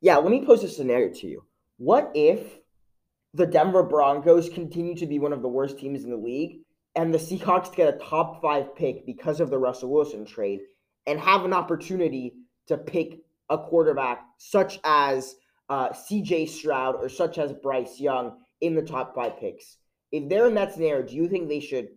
Yeah, 0.00 0.16
let 0.16 0.30
me 0.30 0.44
pose 0.44 0.64
a 0.64 0.68
scenario 0.68 1.12
to 1.12 1.26
you. 1.26 1.44
What 1.76 2.12
if 2.14 2.40
the 3.34 3.46
Denver 3.46 3.82
Broncos 3.82 4.48
continue 4.48 4.94
to 4.96 5.06
be 5.06 5.18
one 5.18 5.32
of 5.32 5.42
the 5.42 5.48
worst 5.48 5.78
teams 5.78 6.04
in 6.04 6.10
the 6.10 6.16
league, 6.16 6.60
and 6.94 7.12
the 7.12 7.18
Seahawks 7.18 7.74
get 7.74 7.92
a 7.92 7.98
top 7.98 8.40
five 8.40 8.76
pick 8.76 9.04
because 9.04 9.40
of 9.40 9.50
the 9.50 9.58
Russell 9.58 9.90
Wilson 9.90 10.24
trade 10.24 10.60
and 11.06 11.18
have 11.18 11.44
an 11.44 11.52
opportunity 11.52 12.34
to 12.68 12.78
pick 12.78 13.18
a 13.50 13.58
quarterback 13.58 14.24
such 14.38 14.78
as 14.84 15.34
uh, 15.68 15.88
CJ 15.90 16.48
Stroud 16.48 16.94
or 16.96 17.08
such 17.08 17.38
as 17.38 17.52
Bryce 17.52 17.98
Young 17.98 18.38
in 18.60 18.74
the 18.74 18.82
top 18.82 19.14
five 19.14 19.38
picks. 19.38 19.78
If 20.12 20.28
they're 20.28 20.46
in 20.46 20.54
that 20.54 20.72
scenario, 20.72 21.02
do 21.02 21.14
you 21.14 21.28
think 21.28 21.48
they 21.48 21.60
should 21.60 21.88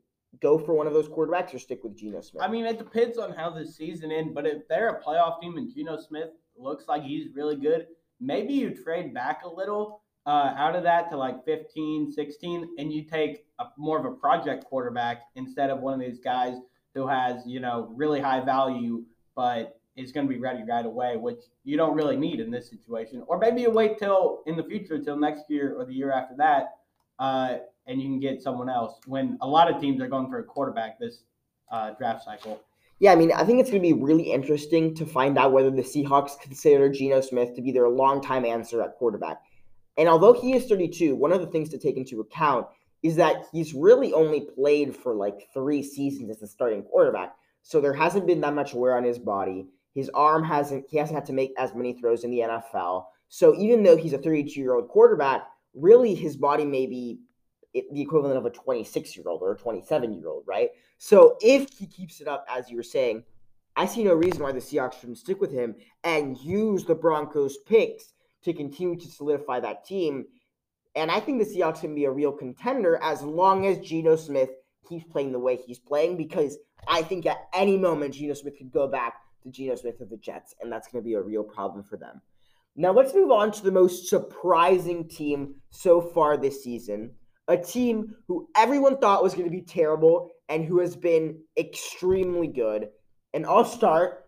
go 0.41 0.57
for 0.57 0.73
one 0.73 0.87
of 0.87 0.93
those 0.93 1.07
quarterbacks 1.07 1.53
or 1.53 1.59
stick 1.59 1.83
with 1.83 1.95
Geno 1.95 2.21
Smith? 2.21 2.43
I 2.43 2.47
mean, 2.47 2.65
it 2.65 2.79
depends 2.79 3.17
on 3.17 3.31
how 3.33 3.51
the 3.51 3.65
season 3.65 4.11
ends, 4.11 4.31
but 4.33 4.47
if 4.47 4.67
they're 4.67 4.89
a 4.89 5.03
playoff 5.03 5.39
team 5.39 5.57
and 5.57 5.73
Geno 5.73 5.97
Smith 5.97 6.29
looks 6.57 6.85
like 6.87 7.03
he's 7.03 7.27
really 7.35 7.55
good, 7.55 7.85
maybe 8.19 8.53
you 8.53 8.71
trade 8.71 9.13
back 9.13 9.43
a 9.43 9.49
little 9.49 10.01
uh, 10.25 10.53
out 10.57 10.75
of 10.75 10.83
that 10.83 11.09
to 11.09 11.17
like 11.17 11.43
15, 11.45 12.11
16, 12.11 12.75
and 12.77 12.91
you 12.91 13.03
take 13.03 13.45
a, 13.59 13.65
more 13.77 13.97
of 13.97 14.05
a 14.05 14.11
project 14.11 14.65
quarterback 14.65 15.23
instead 15.35 15.69
of 15.69 15.79
one 15.79 15.93
of 15.93 15.99
these 15.99 16.19
guys 16.19 16.57
who 16.93 17.07
has, 17.07 17.45
you 17.45 17.59
know, 17.59 17.89
really 17.95 18.19
high 18.19 18.41
value, 18.41 19.03
but 19.35 19.79
is 19.95 20.11
going 20.11 20.27
to 20.27 20.33
be 20.33 20.39
ready 20.39 20.63
right 20.63 20.85
away, 20.85 21.17
which 21.17 21.39
you 21.63 21.77
don't 21.77 21.95
really 21.95 22.17
need 22.17 22.39
in 22.39 22.51
this 22.51 22.69
situation. 22.69 23.23
Or 23.27 23.39
maybe 23.39 23.61
you 23.61 23.71
wait 23.71 23.97
till 23.97 24.43
in 24.45 24.55
the 24.55 24.63
future, 24.63 24.99
till 24.99 25.17
next 25.17 25.49
year 25.49 25.75
or 25.77 25.85
the 25.85 25.93
year 25.93 26.11
after 26.11 26.35
that, 26.37 26.75
uh, 27.19 27.57
and 27.87 28.01
you 28.01 28.07
can 28.07 28.19
get 28.19 28.41
someone 28.41 28.69
else 28.69 28.99
when 29.05 29.37
a 29.41 29.47
lot 29.47 29.73
of 29.73 29.81
teams 29.81 30.01
are 30.01 30.07
going 30.07 30.29
for 30.29 30.39
a 30.39 30.43
quarterback 30.43 30.99
this 30.99 31.23
uh, 31.71 31.91
draft 31.91 32.23
cycle. 32.23 32.61
Yeah, 32.99 33.11
I 33.11 33.15
mean, 33.15 33.31
I 33.31 33.43
think 33.43 33.59
it's 33.59 33.69
going 33.69 33.81
to 33.81 33.87
be 33.87 33.93
really 33.93 34.31
interesting 34.31 34.95
to 34.95 35.05
find 35.05 35.37
out 35.37 35.51
whether 35.51 35.69
the 35.69 35.83
Seahawks 35.83 36.39
consider 36.41 36.89
Geno 36.89 37.21
Smith 37.21 37.55
to 37.55 37.61
be 37.61 37.71
their 37.71 37.89
longtime 37.89 38.43
answer 38.43 38.81
at 38.81 38.95
quarterback. 38.95 39.37
And 39.97 40.09
although 40.09 40.33
he 40.33 40.53
is 40.53 40.65
32, 40.65 41.15
one 41.15 41.31
of 41.31 41.41
the 41.41 41.47
things 41.47 41.69
to 41.69 41.77
take 41.77 41.97
into 41.97 42.21
account 42.21 42.67
is 43.03 43.15
that 43.17 43.45
he's 43.51 43.73
really 43.73 44.13
only 44.13 44.41
played 44.41 44.95
for 44.95 45.13
like 45.13 45.47
three 45.53 45.83
seasons 45.83 46.31
as 46.31 46.41
a 46.41 46.47
starting 46.47 46.83
quarterback. 46.83 47.35
So 47.61 47.79
there 47.79 47.93
hasn't 47.93 48.25
been 48.25 48.41
that 48.41 48.55
much 48.55 48.73
wear 48.73 48.97
on 48.97 49.03
his 49.03 49.19
body. 49.19 49.67
His 49.93 50.09
arm 50.13 50.43
hasn't, 50.43 50.85
he 50.89 50.97
hasn't 50.97 51.15
had 51.15 51.25
to 51.27 51.33
make 51.33 51.53
as 51.57 51.75
many 51.75 51.93
throws 51.93 52.23
in 52.23 52.31
the 52.31 52.39
NFL. 52.39 53.05
So 53.29 53.55
even 53.55 53.83
though 53.83 53.97
he's 53.97 54.13
a 54.13 54.17
32 54.17 54.59
year 54.59 54.73
old 54.73 54.87
quarterback, 54.87 55.47
really 55.75 56.15
his 56.15 56.35
body 56.35 56.65
may 56.65 56.87
be 56.87 57.19
the 57.73 58.01
equivalent 58.01 58.37
of 58.37 58.45
a 58.45 58.49
26 58.49 59.15
year 59.15 59.27
old 59.27 59.41
or 59.41 59.51
a 59.51 59.57
27 59.57 60.13
year 60.13 60.27
old, 60.29 60.43
right? 60.47 60.69
So 60.97 61.37
if 61.41 61.69
he 61.77 61.85
keeps 61.85 62.21
it 62.21 62.27
up, 62.27 62.45
as 62.49 62.69
you 62.69 62.77
were 62.77 62.83
saying, 62.83 63.23
I 63.75 63.85
see 63.85 64.03
no 64.03 64.15
reason 64.15 64.41
why 64.41 64.51
the 64.51 64.59
Seahawks 64.59 64.99
shouldn't 64.99 65.19
stick 65.19 65.39
with 65.39 65.51
him 65.51 65.75
and 66.03 66.37
use 66.39 66.85
the 66.85 66.95
Broncos 66.95 67.57
picks 67.67 68.13
to 68.43 68.53
continue 68.53 68.95
to 68.97 69.07
solidify 69.07 69.59
that 69.59 69.85
team. 69.85 70.25
And 70.95 71.11
I 71.11 71.19
think 71.19 71.37
the 71.37 71.45
Seahawks 71.45 71.81
can 71.81 71.93
be 71.93 72.05
a 72.05 72.11
real 72.11 72.31
contender 72.31 72.99
as 73.03 73.21
long 73.21 73.67
as 73.67 73.77
Geno 73.79 74.15
Smith 74.15 74.49
keeps 74.89 75.05
playing 75.05 75.31
the 75.31 75.39
way 75.39 75.55
he's 75.55 75.79
playing, 75.79 76.17
because 76.17 76.57
I 76.87 77.03
think 77.03 77.25
at 77.27 77.37
any 77.53 77.77
moment 77.77 78.15
Geno 78.15 78.33
Smith 78.33 78.57
could 78.57 78.71
go 78.71 78.87
back 78.87 79.15
to 79.43 79.51
Geno 79.51 79.75
Smith 79.75 80.01
of 80.01 80.09
the 80.09 80.17
Jets, 80.17 80.55
and 80.61 80.71
that's 80.71 80.87
going 80.87 81.03
to 81.03 81.07
be 81.07 81.13
a 81.13 81.21
real 81.21 81.43
problem 81.43 81.83
for 81.83 81.97
them. 81.97 82.21
Now 82.75 82.91
let's 82.93 83.13
move 83.13 83.31
on 83.31 83.51
to 83.51 83.63
the 83.63 83.71
most 83.71 84.07
surprising 84.07 85.07
team 85.07 85.55
so 85.69 86.01
far 86.01 86.37
this 86.37 86.63
season 86.63 87.11
a 87.47 87.57
team 87.57 88.13
who 88.27 88.49
everyone 88.55 88.97
thought 88.97 89.23
was 89.23 89.33
going 89.33 89.45
to 89.45 89.51
be 89.51 89.61
terrible 89.61 90.29
and 90.49 90.65
who 90.65 90.79
has 90.79 90.95
been 90.95 91.39
extremely 91.57 92.47
good. 92.47 92.89
And 93.33 93.45
I'll 93.45 93.65
start. 93.65 94.25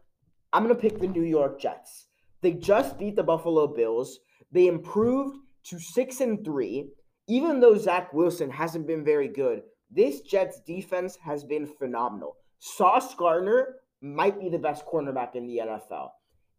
I'm 0.52 0.64
going 0.64 0.76
to 0.76 0.82
pick 0.82 1.00
the 1.00 1.08
New 1.08 1.24
York 1.24 1.60
Jets. 1.60 2.08
They 2.42 2.54
just 2.54 2.98
beat 2.98 3.16
the 3.16 3.24
Buffalo 3.24 3.68
Bills. 3.68 4.20
They 4.52 4.68
improved 4.68 5.38
to 5.66 5.80
6 5.80 6.22
and 6.22 6.44
3. 6.44 6.90
Even 7.28 7.60
though 7.60 7.78
Zach 7.78 8.12
Wilson 8.12 8.50
hasn't 8.50 8.88
been 8.88 9.06
very 9.06 9.28
good, 9.28 9.62
this 9.92 10.22
Jets 10.22 10.62
defense 10.66 11.18
has 11.24 11.44
been 11.44 11.68
phenomenal. 11.68 12.38
Sauce 12.60 13.14
Gardner 13.16 13.76
might 14.02 14.40
be 14.40 14.50
the 14.50 14.58
best 14.58 14.86
cornerback 14.86 15.36
in 15.36 15.46
the 15.46 15.62
NFL. 15.64 16.10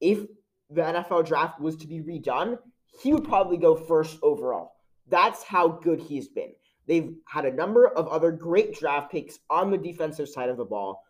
If 0.01 0.27
the 0.71 0.83
NFL 0.83 1.27
draft 1.27 1.61
was 1.61 1.77
to 1.77 1.87
be 1.87 2.01
redone, 2.01 2.59
he 3.03 3.13
would 3.13 3.25
probably 3.25 3.57
go 3.57 3.75
first 3.75 4.19
overall. 4.23 4.73
That's 5.09 5.43
how 5.43 5.69
good 5.69 6.01
he's 6.01 6.29
been. 6.29 6.53
They've 6.87 7.15
had 7.27 7.45
a 7.45 7.53
number 7.53 7.89
of 7.89 8.09
other 8.09 8.33
great 8.33 8.79
draft 8.79 9.13
picks 9.13 9.39
on 9.49 9.71
the 9.71 9.79
defensive 9.79 10.29
side 10.29 10.49
of 10.49 10.57
the 10.57 10.65
ball. 10.65 11.05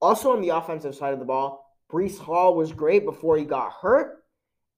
Also 0.00 0.32
on 0.32 0.40
the 0.40 0.50
offensive 0.50 0.94
side 0.94 1.12
of 1.12 1.18
the 1.18 1.24
ball, 1.24 1.64
Breece 1.90 2.18
Hall 2.18 2.54
was 2.54 2.72
great 2.72 3.04
before 3.04 3.36
he 3.36 3.44
got 3.44 3.72
hurt. 3.72 4.24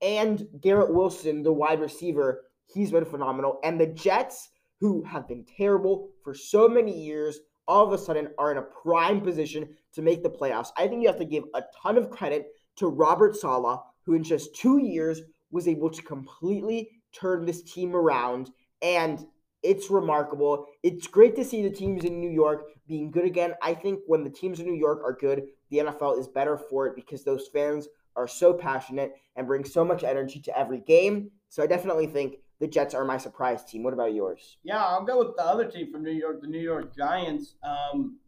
And 0.01 0.47
Garrett 0.61 0.93
Wilson, 0.93 1.43
the 1.43 1.53
wide 1.53 1.81
receiver, 1.81 2.45
he's 2.67 2.91
been 2.91 3.05
phenomenal. 3.05 3.59
And 3.65 3.81
the 3.81 3.87
Jets, 3.87 4.51
who 4.81 5.03
have 5.05 5.27
been 5.27 5.45
terrible 5.57 6.11
for 6.23 6.35
so 6.35 6.69
many 6.69 6.97
years, 6.97 7.41
all 7.67 7.87
of 7.87 7.93
a 7.93 7.99
sudden 7.99 8.29
are 8.39 8.51
in 8.53 8.59
a 8.59 8.63
prime 8.63 9.21
position 9.21 9.69
to 9.93 10.03
make 10.03 10.23
the 10.23 10.31
playoffs. 10.31 10.69
I 10.77 10.87
think 10.87 11.03
you 11.03 11.09
have 11.09 11.19
to 11.19 11.25
give 11.25 11.45
a 11.55 11.63
ton 11.83 11.99
of 11.99 12.11
credit 12.11 12.49
to 12.77 12.87
Robert 12.87 13.37
Saleh, 13.37 13.81
who 14.05 14.15
in 14.15 14.23
just 14.23 14.55
two 14.55 14.79
years 14.79 15.21
was 15.51 15.69
able 15.69 15.91
to 15.91 16.03
completely 16.03 16.91
turn 17.13 17.45
this 17.45 17.63
team 17.63 17.97
around 17.97 18.51
and 18.83 19.27
it's 19.63 19.91
remarkable. 19.91 20.67
It's 20.83 21.07
great 21.07 21.35
to 21.37 21.45
see 21.45 21.63
the 21.63 21.71
teams 21.71 22.05
in 22.05 22.21
New 22.21 22.31
York 22.31 22.67
being 22.87 23.11
good 23.11 23.25
again. 23.25 23.55
I 23.63 23.75
think 23.75 24.01
when 24.07 24.25
the 24.25 24.31
teams 24.31 24.61
in 24.61 24.67
New 24.67 24.79
York 24.79 25.03
are 25.05 25.13
good, 25.13 25.45
the 25.71 25.79
NFL 25.79 26.19
is 26.19 26.29
better 26.29 26.57
for 26.57 26.87
it 26.87 26.95
because 26.95 27.25
those 27.25 27.49
fans 27.49 27.89
are 28.17 28.29
so 28.29 28.53
passionate 28.53 29.13
and 29.37 29.47
bring 29.47 29.65
so 29.65 29.85
much 29.85 30.05
energy 30.05 30.41
to 30.41 30.59
every 30.59 30.81
game. 30.81 31.31
So 31.49 31.63
I 31.63 31.67
definitely 31.67 32.07
think 32.07 32.37
the 32.61 32.67
Jets 32.67 32.95
are 32.95 33.05
my 33.05 33.19
surprise 33.19 33.65
team. 33.65 33.83
What 33.83 33.95
about 33.95 34.15
yours? 34.15 34.59
Yeah, 34.65 34.85
I'll 34.85 35.05
go 35.05 35.19
with 35.19 35.37
the 35.37 35.45
other 35.45 35.65
team 35.65 35.93
from 35.93 36.03
New 36.03 36.13
York, 36.13 36.41
the 36.41 36.49
New 36.49 36.61
York 36.61 36.97
Giants. 36.97 37.55
Um, 37.63 38.19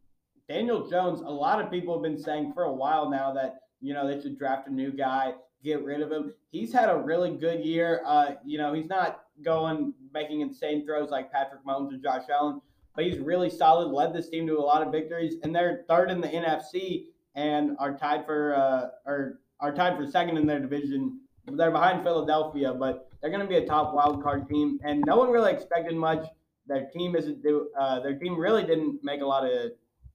Daniel 0.49 0.89
Jones, 0.89 1.21
a 1.21 1.31
lot 1.31 1.61
of 1.61 1.71
people 1.71 1.95
have 1.95 2.03
been 2.03 2.21
saying 2.21 2.53
for 2.55 2.65
a 2.65 2.73
while 2.73 3.11
now 3.11 3.33
that, 3.35 3.61
you 3.81 3.95
know, 3.95 4.07
they 4.07 4.21
should 4.21 4.39
draft 4.39 4.69
a 4.69 4.73
new 4.73 4.93
guy 4.93 5.35
get 5.63 5.85
rid 5.85 6.01
of 6.01 6.11
him. 6.11 6.33
He's 6.51 6.73
had 6.73 6.89
a 6.89 6.97
really 6.97 7.37
good 7.37 7.65
year. 7.65 8.03
Uh, 8.07 8.33
you 8.45 8.59
know, 8.59 8.73
he's 8.73 8.89
not 8.89 9.25
going 9.43 9.95
making 10.13 10.41
insane 10.41 10.85
throws 10.85 11.11
like 11.11 11.33
Patrick 11.33 11.65
Mahomes 11.65 11.95
or 11.95 11.99
Josh 11.99 12.25
Allen, 12.31 12.61
but 12.95 13.05
he's 13.05 13.19
really 13.19 13.51
solid. 13.51 13.89
Led 13.89 14.13
this 14.13 14.29
team 14.29 14.47
to 14.47 14.59
a 14.59 14.61
lot 14.61 14.85
of 14.85 14.93
victories, 14.93 15.37
and 15.43 15.55
they're 15.55 15.85
third 15.89 16.11
in 16.11 16.21
the 16.21 16.29
NFC 16.29 17.07
and 17.35 17.77
are 17.79 17.97
tied 17.97 18.27
for 18.27 18.55
uh, 18.55 19.11
or 19.11 19.41
are 19.61 19.75
tied 19.75 19.97
for 19.97 20.07
second 20.07 20.37
in 20.37 20.47
their 20.47 20.61
division. 20.61 21.21
They're 21.47 21.71
behind 21.71 22.05
Philadelphia, 22.05 22.73
but 22.73 23.09
they're 23.21 23.31
going 23.31 23.43
to 23.43 23.49
be 23.49 23.57
a 23.57 23.67
top 23.67 23.95
wild 23.95 24.23
card 24.23 24.49
team, 24.49 24.79
and 24.85 25.03
no 25.07 25.17
one 25.17 25.31
really 25.31 25.53
expected 25.53 25.95
much. 25.95 26.27
Their 26.67 26.89
team 26.91 27.17
isn't 27.17 27.43
do. 27.43 27.71
Uh, 27.79 28.01
their 28.01 28.19
team 28.19 28.39
really 28.39 28.65
didn't 28.65 29.01
make 29.03 29.21
a 29.21 29.27
lot 29.27 29.45
of 29.45 29.73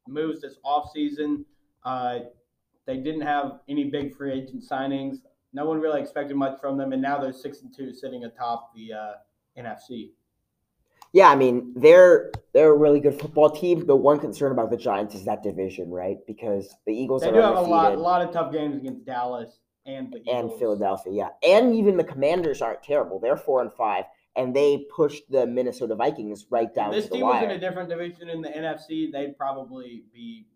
moves 0.08 0.42
this 0.42 0.58
offseason. 0.66 1.44
Uh, 1.84 2.20
they 2.86 2.98
didn't 2.98 3.22
have 3.22 3.60
any 3.68 3.86
big 3.86 4.16
free 4.16 4.32
agent 4.32 4.64
signings 4.64 5.18
no 5.56 5.66
one 5.66 5.80
really 5.80 6.02
expected 6.02 6.36
much 6.36 6.60
from 6.60 6.78
them, 6.78 6.92
and 6.92 7.02
now 7.02 7.18
they're 7.18 7.34
six 7.34 7.62
and 7.62 7.74
two, 7.74 7.94
sitting 7.94 8.26
atop 8.26 8.76
the 8.76 8.94
uh, 8.94 9.12
NFC. 9.58 10.12
Yeah, 11.14 11.30
I 11.30 11.36
mean 11.36 11.74
they're 11.78 12.34
they're 12.54 12.74
a 12.74 12.78
really 12.78 13.00
good 13.00 13.20
football 13.20 13.50
team. 13.50 13.86
The 13.86 13.96
one 13.96 14.20
concern 14.20 14.52
about 14.52 14.70
the 14.70 14.76
Giants 14.76 15.16
is 15.16 15.24
that 15.26 15.44
division, 15.44 15.90
right? 15.90 16.18
Because 16.28 16.76
the 16.86 16.94
Eagles 16.94 17.22
they 17.22 17.32
do 17.32 17.38
have 17.38 17.56
a 17.56 17.62
lot 17.62 17.94
a 17.94 17.98
lot 17.98 18.22
of 18.22 18.34
tough 18.34 18.52
games 18.52 18.76
against 18.76 19.06
Dallas 19.06 19.60
and 19.86 20.12
the 20.12 20.30
and 20.30 20.52
Philadelphia, 20.60 21.14
yeah, 21.14 21.50
and 21.50 21.74
even 21.74 21.96
the 21.96 22.04
Commanders 22.04 22.62
aren't 22.62 22.84
terrible. 22.84 23.20
They're 23.20 23.38
four 23.38 23.62
and 23.62 23.72
five, 23.72 24.04
and 24.36 24.54
they 24.54 24.86
pushed 24.94 25.32
the 25.32 25.48
Minnesota 25.48 25.96
Vikings 25.96 26.48
right 26.50 26.74
down. 26.76 26.94
If 26.94 27.04
this 27.04 27.12
team 27.12 27.22
was 27.22 27.42
in 27.42 27.52
a 27.52 27.60
different 27.60 27.88
division 27.88 28.28
in 28.28 28.42
the 28.42 28.50
NFC, 28.50 29.10
they'd 29.10 29.38
probably 29.38 30.04
be 30.14 30.48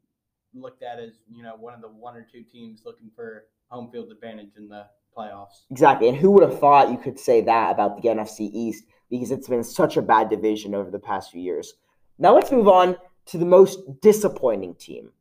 looked 0.53 0.83
at 0.83 0.99
as 0.99 1.13
you 1.31 1.41
know 1.41 1.55
one 1.57 1.73
of 1.73 1.79
the 1.79 1.87
one 1.87 2.17
or 2.17 2.27
two 2.29 2.43
teams 2.43 2.81
looking 2.83 3.09
for 3.15 3.45
home 3.69 3.89
field 3.91 4.11
advantage 4.11 4.51
in 4.57 4.67
the 4.67 4.85
playoffs. 5.15 5.63
Exactly. 5.71 6.09
And 6.09 6.17
who 6.17 6.31
would 6.31 6.43
have 6.43 6.59
thought 6.59 6.91
you 6.91 6.97
could 6.97 7.19
say 7.19 7.41
that 7.41 7.71
about 7.71 8.01
the 8.01 8.09
NFC 8.09 8.49
East 8.53 8.85
because 9.09 9.31
it's 9.31 9.47
been 9.47 9.63
such 9.63 9.97
a 9.97 10.01
bad 10.01 10.29
division 10.29 10.75
over 10.75 10.91
the 10.91 10.99
past 10.99 11.31
few 11.31 11.41
years. 11.41 11.73
Now 12.17 12.35
let's 12.35 12.51
move 12.51 12.67
on 12.67 12.97
to 13.27 13.37
the 13.37 13.45
most 13.45 13.79
disappointing 14.01 14.75
team. 14.75 15.11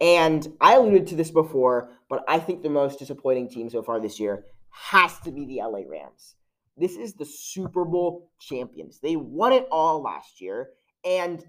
And 0.00 0.46
I 0.60 0.74
alluded 0.74 1.08
to 1.08 1.16
this 1.16 1.30
before, 1.30 1.90
but 2.08 2.24
I 2.28 2.38
think 2.38 2.62
the 2.62 2.70
most 2.70 2.98
disappointing 2.98 3.48
team 3.48 3.68
so 3.68 3.82
far 3.82 4.00
this 4.00 4.20
year 4.20 4.44
has 4.70 5.18
to 5.20 5.32
be 5.32 5.44
the 5.44 5.56
LA 5.56 5.80
Rams. 5.88 6.36
This 6.76 6.96
is 6.96 7.14
the 7.14 7.24
Super 7.24 7.84
Bowl 7.84 8.30
champions. 8.40 9.00
They 9.00 9.16
won 9.16 9.52
it 9.52 9.66
all 9.72 10.00
last 10.00 10.40
year, 10.40 10.70
and 11.04 11.44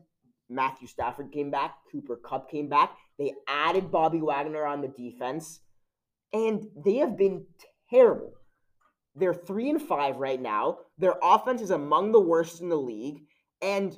Matthew 0.50 0.88
Stafford 0.88 1.32
came 1.32 1.51
back, 1.51 1.75
Cooper 1.91 2.15
Kupp 2.15 2.50
came 2.50 2.68
back. 2.68 2.98
They 3.20 3.34
added 3.48 3.91
Bobby 3.91 4.22
Wagner 4.22 4.65
on 4.65 4.82
the 4.82 4.88
defense 4.88 5.60
and 6.34 6.66
they 6.84 6.96
have 6.96 7.18
been 7.18 7.46
terrible. 7.90 8.34
They're 9.16 9.34
three 9.34 9.70
and 9.70 9.82
five 9.82 10.18
right 10.18 10.42
now. 10.42 10.78
Their 10.98 11.16
offense 11.22 11.62
is 11.62 11.72
among 11.72 12.12
the 12.12 12.20
worst 12.20 12.62
in 12.62 12.70
the 12.70 12.78
league, 12.78 13.24
and 13.62 13.98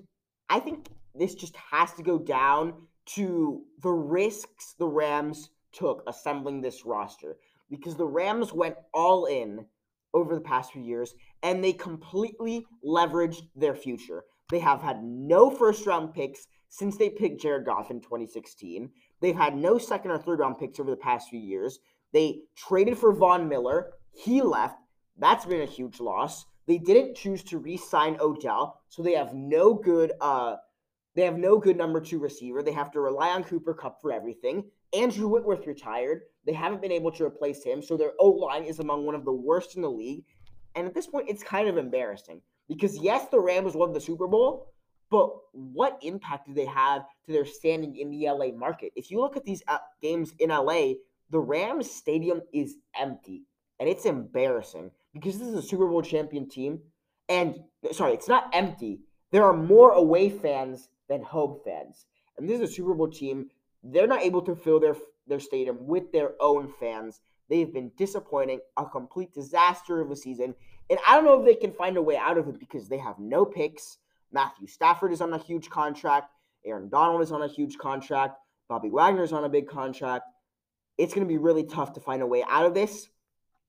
I 0.49 0.59
think 0.59 0.87
this 1.13 1.35
just 1.35 1.55
has 1.55 1.93
to 1.93 2.03
go 2.03 2.17
down 2.17 2.73
to 3.15 3.63
the 3.81 3.91
risks 3.91 4.75
the 4.77 4.87
Rams 4.87 5.49
took 5.71 6.03
assembling 6.07 6.61
this 6.61 6.85
roster 6.85 7.37
because 7.69 7.95
the 7.95 8.05
Rams 8.05 8.53
went 8.53 8.75
all 8.93 9.25
in 9.25 9.65
over 10.13 10.35
the 10.35 10.41
past 10.41 10.73
few 10.73 10.81
years 10.81 11.13
and 11.43 11.63
they 11.63 11.73
completely 11.73 12.65
leveraged 12.85 13.43
their 13.55 13.75
future. 13.75 14.23
They 14.49 14.59
have 14.59 14.81
had 14.81 15.03
no 15.03 15.49
first 15.49 15.85
round 15.85 16.13
picks 16.13 16.47
since 16.69 16.97
they 16.97 17.09
picked 17.09 17.41
Jared 17.41 17.65
Goff 17.65 17.91
in 17.91 18.01
2016. 18.01 18.89
They've 19.21 19.35
had 19.35 19.55
no 19.55 19.77
second 19.77 20.11
or 20.11 20.17
third 20.17 20.39
round 20.39 20.57
picks 20.57 20.79
over 20.79 20.89
the 20.89 20.97
past 20.97 21.29
few 21.29 21.39
years. 21.39 21.79
They 22.13 22.41
traded 22.55 22.97
for 22.97 23.13
Von 23.13 23.47
Miller. 23.47 23.91
He 24.11 24.41
left. 24.41 24.77
That's 25.17 25.45
been 25.45 25.61
a 25.61 25.65
huge 25.65 25.99
loss. 25.99 26.45
They 26.67 26.77
didn't 26.77 27.15
choose 27.15 27.43
to 27.45 27.57
re-sign 27.57 28.17
Odell, 28.19 28.81
so 28.87 29.01
they 29.01 29.13
have 29.13 29.33
no 29.33 29.73
good 29.73 30.13
uh 30.21 30.55
they 31.15 31.23
have 31.23 31.37
no 31.37 31.57
good 31.57 31.77
number 31.77 31.99
two 31.99 32.19
receiver. 32.19 32.63
They 32.63 32.71
have 32.71 32.91
to 32.91 33.01
rely 33.01 33.29
on 33.31 33.43
Cooper 33.43 33.73
Kupp 33.73 34.01
for 34.01 34.13
everything. 34.13 34.63
Andrew 34.93 35.27
Whitworth 35.27 35.67
retired. 35.67 36.21
They 36.45 36.53
haven't 36.53 36.81
been 36.81 36.91
able 36.91 37.11
to 37.11 37.25
replace 37.25 37.63
him, 37.63 37.81
so 37.81 37.97
their 37.97 38.13
O 38.19 38.29
line 38.29 38.63
is 38.63 38.79
among 38.79 39.05
one 39.05 39.15
of 39.15 39.25
the 39.25 39.33
worst 39.33 39.75
in 39.75 39.81
the 39.81 39.91
league. 39.91 40.23
And 40.75 40.87
at 40.87 40.93
this 40.93 41.07
point, 41.07 41.29
it's 41.29 41.43
kind 41.43 41.67
of 41.67 41.77
embarrassing 41.77 42.41
because 42.69 42.97
yes, 42.97 43.27
the 43.29 43.39
Rams 43.39 43.75
won 43.75 43.91
the 43.91 43.99
Super 43.99 44.27
Bowl, 44.27 44.71
but 45.09 45.29
what 45.51 45.99
impact 46.01 46.47
do 46.47 46.53
they 46.53 46.65
have 46.65 47.03
to 47.25 47.31
their 47.33 47.45
standing 47.45 47.97
in 47.97 48.09
the 48.09 48.29
LA 48.29 48.51
market? 48.55 48.93
If 48.95 49.11
you 49.11 49.19
look 49.19 49.35
at 49.35 49.43
these 49.43 49.61
uh, 49.67 49.79
games 50.01 50.33
in 50.39 50.49
LA, 50.49 50.93
the 51.31 51.39
Rams 51.39 51.89
stadium 51.89 52.41
is 52.53 52.75
empty, 52.99 53.43
and 53.79 53.89
it's 53.89 54.05
embarrassing 54.05 54.91
because 55.13 55.39
this 55.39 55.47
is 55.47 55.55
a 55.55 55.61
Super 55.61 55.87
Bowl 55.87 56.01
champion 56.01 56.47
team. 56.47 56.79
And 57.29 57.55
sorry, 57.91 58.13
it's 58.13 58.27
not 58.27 58.49
empty. 58.53 58.99
There 59.31 59.45
are 59.45 59.55
more 59.55 59.91
away 59.91 60.29
fans 60.29 60.89
than 61.07 61.23
home 61.23 61.59
fans, 61.63 62.05
and 62.37 62.47
this 62.47 62.59
is 62.59 62.69
a 62.69 62.73
Super 62.73 62.93
Bowl 62.93 63.09
team. 63.09 63.49
They're 63.83 64.07
not 64.07 64.21
able 64.21 64.41
to 64.43 64.55
fill 64.55 64.79
their 64.79 64.95
their 65.27 65.39
stadium 65.39 65.87
with 65.87 66.11
their 66.11 66.33
own 66.39 66.71
fans. 66.79 67.21
They've 67.49 67.73
been 67.73 67.91
disappointing, 67.97 68.59
a 68.77 68.85
complete 68.85 69.33
disaster 69.33 70.01
of 70.01 70.11
a 70.11 70.15
season. 70.15 70.55
And 70.89 70.99
I 71.07 71.15
don't 71.15 71.25
know 71.25 71.39
if 71.39 71.45
they 71.45 71.55
can 71.55 71.73
find 71.73 71.97
a 71.97 72.01
way 72.01 72.17
out 72.17 72.37
of 72.37 72.47
it 72.47 72.59
because 72.59 72.89
they 72.89 72.97
have 72.97 73.19
no 73.19 73.45
picks. 73.45 73.97
Matthew 74.31 74.67
Stafford 74.67 75.11
is 75.11 75.21
on 75.21 75.33
a 75.33 75.37
huge 75.37 75.69
contract. 75.69 76.33
Aaron 76.65 76.89
Donald 76.89 77.21
is 77.21 77.31
on 77.31 77.41
a 77.41 77.47
huge 77.47 77.77
contract. 77.77 78.37
Bobby 78.69 78.89
Wagner 78.89 79.23
is 79.23 79.33
on 79.33 79.43
a 79.43 79.49
big 79.49 79.67
contract. 79.67 80.25
It's 80.97 81.13
going 81.13 81.25
to 81.25 81.31
be 81.31 81.37
really 81.37 81.63
tough 81.63 81.93
to 81.93 81.99
find 81.99 82.21
a 82.21 82.27
way 82.27 82.43
out 82.49 82.65
of 82.65 82.73
this. 82.73 83.09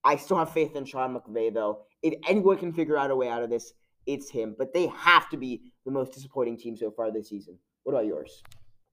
I 0.04 0.16
still 0.16 0.36
have 0.36 0.52
faith 0.52 0.74
in 0.74 0.84
Sean 0.84 1.14
McVay, 1.14 1.54
though. 1.54 1.82
If 2.02 2.14
anyone 2.28 2.58
can 2.58 2.72
figure 2.72 2.98
out 2.98 3.10
a 3.10 3.16
way 3.16 3.28
out 3.28 3.42
of 3.42 3.50
this, 3.50 3.72
it's 4.06 4.30
him. 4.30 4.56
But 4.58 4.74
they 4.74 4.88
have 4.88 5.28
to 5.30 5.36
be 5.36 5.72
the 5.84 5.92
most 5.92 6.12
disappointing 6.12 6.58
team 6.58 6.76
so 6.76 6.90
far 6.90 7.12
this 7.12 7.28
season. 7.28 7.58
What 7.84 7.92
about 7.92 8.06
yours? 8.06 8.42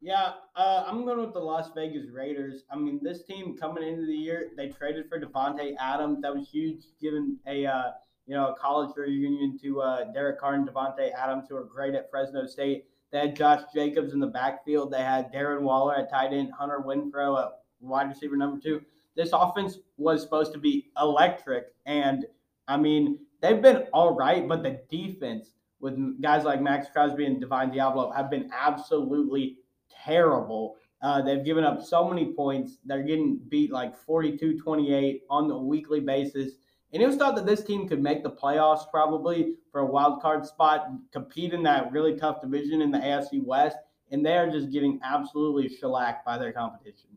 Yeah, 0.01 0.33
uh, 0.55 0.83
I'm 0.87 1.03
going 1.03 1.19
with 1.19 1.33
the 1.33 1.39
Las 1.39 1.71
Vegas 1.75 2.09
Raiders. 2.09 2.63
I 2.71 2.77
mean, 2.77 2.99
this 3.03 3.23
team 3.23 3.57
coming 3.57 3.83
into 3.83 4.05
the 4.05 4.13
year, 4.13 4.51
they 4.55 4.69
traded 4.69 5.09
for 5.09 5.19
Davante 5.19 5.75
Adams. 5.77 6.21
That 6.21 6.33
was 6.33 6.47
huge, 6.47 6.83
given 7.01 7.37
a 7.45 7.65
uh, 7.65 7.91
you 8.25 8.33
know 8.33 8.47
a 8.47 8.55
college 8.55 8.95
reunion 8.95 9.59
to 9.61 9.81
uh, 9.81 10.05
Derek 10.13 10.39
Carr 10.39 10.53
and 10.53 10.67
Davante 10.67 11.11
Adams, 11.11 11.47
who 11.49 11.57
are 11.57 11.65
great 11.65 11.95
at 11.95 12.09
Fresno 12.09 12.45
State. 12.45 12.85
They 13.11 13.19
had 13.19 13.35
Josh 13.35 13.63
Jacobs 13.73 14.13
in 14.13 14.19
the 14.19 14.27
backfield. 14.27 14.91
They 14.91 15.01
had 15.01 15.33
Darren 15.33 15.61
Waller 15.61 15.95
at 15.95 16.09
tight 16.09 16.31
end, 16.31 16.51
Hunter 16.57 16.81
Renfrow 16.85 17.43
at 17.43 17.51
wide 17.81 18.09
receiver 18.09 18.37
number 18.37 18.59
two. 18.61 18.81
This 19.15 19.31
offense 19.33 19.79
was 19.97 20.21
supposed 20.21 20.53
to 20.53 20.59
be 20.59 20.91
electric, 20.99 21.73
and 21.85 22.25
I 22.67 22.77
mean 22.77 23.19
they've 23.41 23.61
been 23.61 23.87
all 23.93 24.15
right, 24.15 24.47
but 24.47 24.63
the 24.63 24.81
defense 24.89 25.51
with 25.79 26.21
guys 26.21 26.43
like 26.43 26.61
Maxx 26.61 26.87
Crosby 26.91 27.25
and 27.25 27.39
Divine 27.39 27.71
Deablo 27.71 28.15
have 28.15 28.29
been 28.29 28.49
absolutely 28.53 29.57
terrible. 30.03 30.75
Uh, 31.01 31.21
they've 31.21 31.45
given 31.45 31.63
up 31.63 31.81
so 31.81 32.07
many 32.07 32.33
points. 32.33 32.77
They're 32.85 33.03
getting 33.03 33.39
beat 33.47 33.71
like 33.71 33.97
42 33.97 34.59
28 34.59 35.23
on 35.29 35.49
a 35.49 35.57
weekly 35.57 36.01
basis. 36.01 36.53
And 36.91 37.03
it 37.03 37.07
was 37.07 37.17
thought 37.17 37.35
that 37.35 37.45
this 37.45 37.63
team 37.63 37.87
could 37.87 38.01
make 38.01 38.23
the 38.23 38.31
playoffs 38.31 38.89
probably 38.89 39.53
for 39.71 39.81
a 39.81 39.85
wild 39.85 40.21
card 40.21 40.45
spot, 40.45 40.89
compete 41.11 41.53
in 41.53 41.63
that 41.63 41.91
really 41.91 42.15
tough 42.15 42.41
division 42.41 42.81
in 42.81 42.91
the 42.91 42.97
AFC 42.97 43.43
West. 43.43 43.77
And 44.11 44.25
they 44.25 44.35
are 44.35 44.49
just 44.49 44.71
getting 44.71 44.99
absolutely 45.03 45.69
shellacked 45.69 46.25
by 46.25 46.37
their 46.37 46.51
competition. 46.51 47.09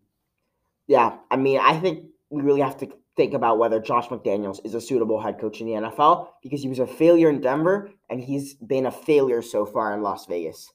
Yeah, 0.86 1.16
I 1.30 1.36
mean, 1.36 1.58
I 1.60 1.78
think 1.78 2.06
we 2.30 2.42
really 2.42 2.60
have 2.60 2.78
to 2.78 2.88
think 3.16 3.34
about 3.34 3.58
whether 3.58 3.80
Josh 3.80 4.08
McDaniels 4.08 4.60
is 4.64 4.74
a 4.74 4.80
suitable 4.80 5.20
head 5.20 5.38
coach 5.38 5.60
in 5.60 5.66
the 5.66 5.72
NFL 5.72 6.28
because 6.42 6.62
he 6.62 6.68
was 6.68 6.78
a 6.78 6.86
failure 6.86 7.28
in 7.28 7.40
Denver 7.40 7.90
and 8.08 8.20
he's 8.20 8.54
been 8.54 8.86
a 8.86 8.90
failure 8.90 9.42
so 9.42 9.66
far 9.66 9.94
in 9.94 10.02
Las 10.02 10.26
Vegas. 10.26 10.72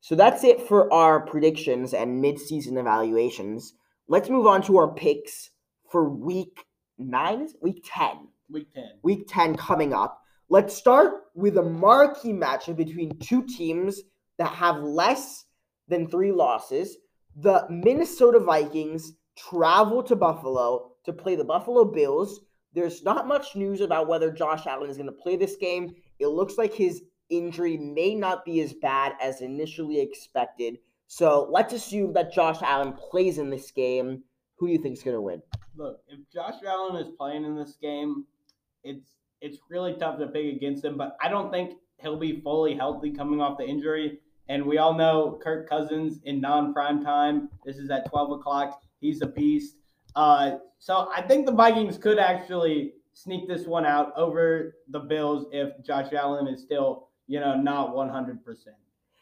So 0.00 0.14
that's 0.14 0.44
it 0.44 0.60
for 0.60 0.92
our 0.92 1.20
predictions 1.20 1.94
and 1.94 2.20
mid-season 2.20 2.76
evaluations. 2.76 3.74
Let's 4.06 4.28
move 4.28 4.46
on 4.46 4.62
to 4.62 4.76
our 4.76 4.92
picks 4.94 5.50
for 5.90 6.08
week 6.08 6.64
nine, 6.98 7.48
week 7.60 7.84
10. 7.84 8.28
Week 8.50 8.68
10. 8.74 8.84
Week 9.02 9.24
10 9.28 9.56
coming 9.56 9.94
up. 9.94 10.20
Let's 10.50 10.74
start 10.74 11.22
with 11.34 11.56
a 11.56 11.62
marquee 11.62 12.32
matchup 12.32 12.76
between 12.76 13.18
two 13.18 13.44
teams 13.46 14.02
that 14.36 14.48
have 14.48 14.82
less 14.82 15.46
than 15.88 16.06
three 16.06 16.32
losses. 16.32 16.98
The 17.36 17.66
Minnesota 17.70 18.38
Vikings 18.38 19.14
travel 19.36 20.02
to 20.04 20.16
Buffalo 20.16 20.92
to 21.04 21.12
play 21.12 21.36
the 21.36 21.44
Buffalo 21.44 21.84
Bills. 21.84 22.40
There's 22.72 23.04
not 23.04 23.28
much 23.28 23.54
news 23.54 23.80
about 23.80 24.08
whether 24.08 24.30
Josh 24.30 24.66
Allen 24.66 24.90
is 24.90 24.96
going 24.96 25.06
to 25.06 25.12
play 25.12 25.36
this 25.36 25.56
game. 25.56 25.94
It 26.18 26.28
looks 26.28 26.58
like 26.58 26.74
his 26.74 27.02
injury 27.30 27.76
may 27.76 28.14
not 28.14 28.44
be 28.44 28.60
as 28.60 28.72
bad 28.74 29.12
as 29.20 29.40
initially 29.40 30.00
expected. 30.00 30.78
So 31.06 31.48
let's 31.50 31.72
assume 31.72 32.12
that 32.14 32.32
Josh 32.32 32.62
Allen 32.62 32.92
plays 32.92 33.38
in 33.38 33.50
this 33.50 33.70
game. 33.70 34.22
Who 34.56 34.66
do 34.66 34.72
you 34.72 34.78
think 34.78 34.96
is 34.96 35.02
going 35.02 35.16
to 35.16 35.20
win? 35.20 35.42
Look, 35.76 36.00
if 36.08 36.20
Josh 36.32 36.62
Allen 36.66 36.96
is 36.96 37.12
playing 37.16 37.44
in 37.44 37.56
this 37.56 37.76
game, 37.80 38.24
it's 38.82 39.10
it's 39.40 39.58
really 39.68 39.94
tough 39.94 40.18
to 40.18 40.26
pick 40.28 40.54
against 40.54 40.84
him. 40.84 40.96
But 40.96 41.16
I 41.20 41.28
don't 41.28 41.50
think 41.50 41.74
he'll 42.00 42.18
be 42.18 42.40
fully 42.40 42.74
healthy 42.74 43.12
coming 43.12 43.40
off 43.40 43.58
the 43.58 43.66
injury. 43.66 44.20
And 44.48 44.64
we 44.64 44.78
all 44.78 44.94
know 44.94 45.38
Kirk 45.42 45.68
Cousins 45.68 46.20
in 46.24 46.40
non-prime 46.40 47.02
time. 47.02 47.48
This 47.64 47.76
is 47.76 47.90
at 47.90 48.08
12 48.10 48.32
o'clock. 48.32 48.82
He's 49.04 49.22
a 49.22 49.26
beast. 49.26 49.76
Uh, 50.16 50.56
so 50.78 51.08
I 51.14 51.22
think 51.22 51.46
the 51.46 51.52
Vikings 51.52 51.98
could 51.98 52.18
actually 52.18 52.94
sneak 53.12 53.46
this 53.46 53.66
one 53.66 53.86
out 53.86 54.12
over 54.16 54.76
the 54.88 55.00
Bills 55.00 55.46
if 55.52 55.84
Josh 55.84 56.12
Allen 56.12 56.48
is 56.48 56.62
still 56.62 57.08
you 57.26 57.40
know, 57.40 57.56
not 57.56 57.94
100%. 57.94 58.38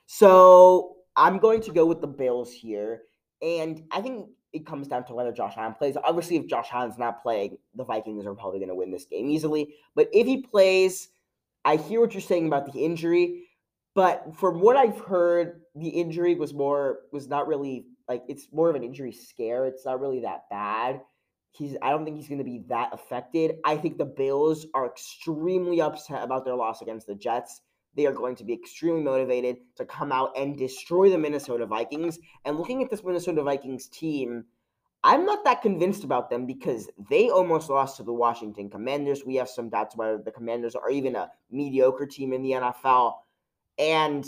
So 0.06 0.96
I'm 1.16 1.38
going 1.38 1.60
to 1.62 1.72
go 1.72 1.86
with 1.86 2.00
the 2.00 2.06
Bills 2.06 2.52
here. 2.52 3.02
And 3.40 3.82
I 3.90 4.00
think 4.00 4.28
it 4.52 4.66
comes 4.66 4.88
down 4.88 5.04
to 5.06 5.14
whether 5.14 5.32
Josh 5.32 5.54
Allen 5.56 5.74
plays. 5.74 5.96
Obviously, 6.02 6.36
if 6.36 6.46
Josh 6.46 6.68
Allen's 6.72 6.98
not 6.98 7.22
playing, 7.22 7.58
the 7.74 7.84
Vikings 7.84 8.26
are 8.26 8.34
probably 8.34 8.58
going 8.58 8.68
to 8.68 8.74
win 8.74 8.90
this 8.90 9.04
game 9.04 9.28
easily. 9.28 9.74
But 9.94 10.08
if 10.12 10.26
he 10.26 10.42
plays, 10.42 11.08
I 11.64 11.76
hear 11.76 12.00
what 12.00 12.12
you're 12.12 12.20
saying 12.20 12.46
about 12.46 12.72
the 12.72 12.84
injury. 12.84 13.44
But 13.94 14.34
from 14.36 14.60
what 14.60 14.76
I've 14.76 15.00
heard, 15.00 15.62
the 15.74 15.88
injury 15.88 16.34
was 16.34 16.54
more 16.54 17.00
was 17.12 17.28
not 17.28 17.46
really 17.46 17.86
like 18.12 18.24
it's 18.28 18.48
more 18.52 18.70
of 18.70 18.76
an 18.76 18.84
injury 18.84 19.12
scare. 19.12 19.66
It's 19.66 19.84
not 19.84 20.00
really 20.00 20.20
that 20.20 20.48
bad. 20.50 21.00
He's 21.50 21.76
I 21.82 21.90
don't 21.90 22.04
think 22.04 22.16
he's 22.16 22.28
going 22.28 22.38
to 22.38 22.44
be 22.44 22.64
that 22.68 22.90
affected. 22.92 23.56
I 23.64 23.76
think 23.76 23.98
the 23.98 24.04
Bills 24.04 24.66
are 24.74 24.86
extremely 24.86 25.80
upset 25.80 26.22
about 26.22 26.44
their 26.44 26.54
loss 26.54 26.82
against 26.82 27.06
the 27.06 27.14
Jets 27.14 27.60
they 27.94 28.06
are 28.06 28.12
going 28.12 28.36
to 28.36 28.44
be 28.44 28.54
extremely 28.54 29.02
motivated 29.02 29.56
to 29.76 29.84
come 29.84 30.12
out 30.12 30.32
and 30.36 30.56
destroy 30.56 31.10
the 31.10 31.18
Minnesota 31.18 31.66
Vikings. 31.66 32.18
And 32.44 32.56
looking 32.56 32.82
at 32.82 32.90
this 32.90 33.04
Minnesota 33.04 33.42
Vikings 33.42 33.86
team, 33.88 34.44
I'm 35.04 35.26
not 35.26 35.44
that 35.44 35.62
convinced 35.62 36.04
about 36.04 36.30
them 36.30 36.46
because 36.46 36.88
they 37.10 37.28
almost 37.28 37.68
lost 37.68 37.96
to 37.96 38.02
the 38.02 38.12
Washington 38.12 38.70
Commanders. 38.70 39.24
We 39.26 39.34
have 39.36 39.48
some 39.48 39.68
doubts 39.68 39.96
whether 39.96 40.18
the 40.18 40.30
Commanders 40.30 40.74
are 40.74 40.90
even 40.90 41.16
a 41.16 41.30
mediocre 41.50 42.06
team 42.06 42.32
in 42.32 42.42
the 42.42 42.52
NFL. 42.52 43.14
And 43.78 44.24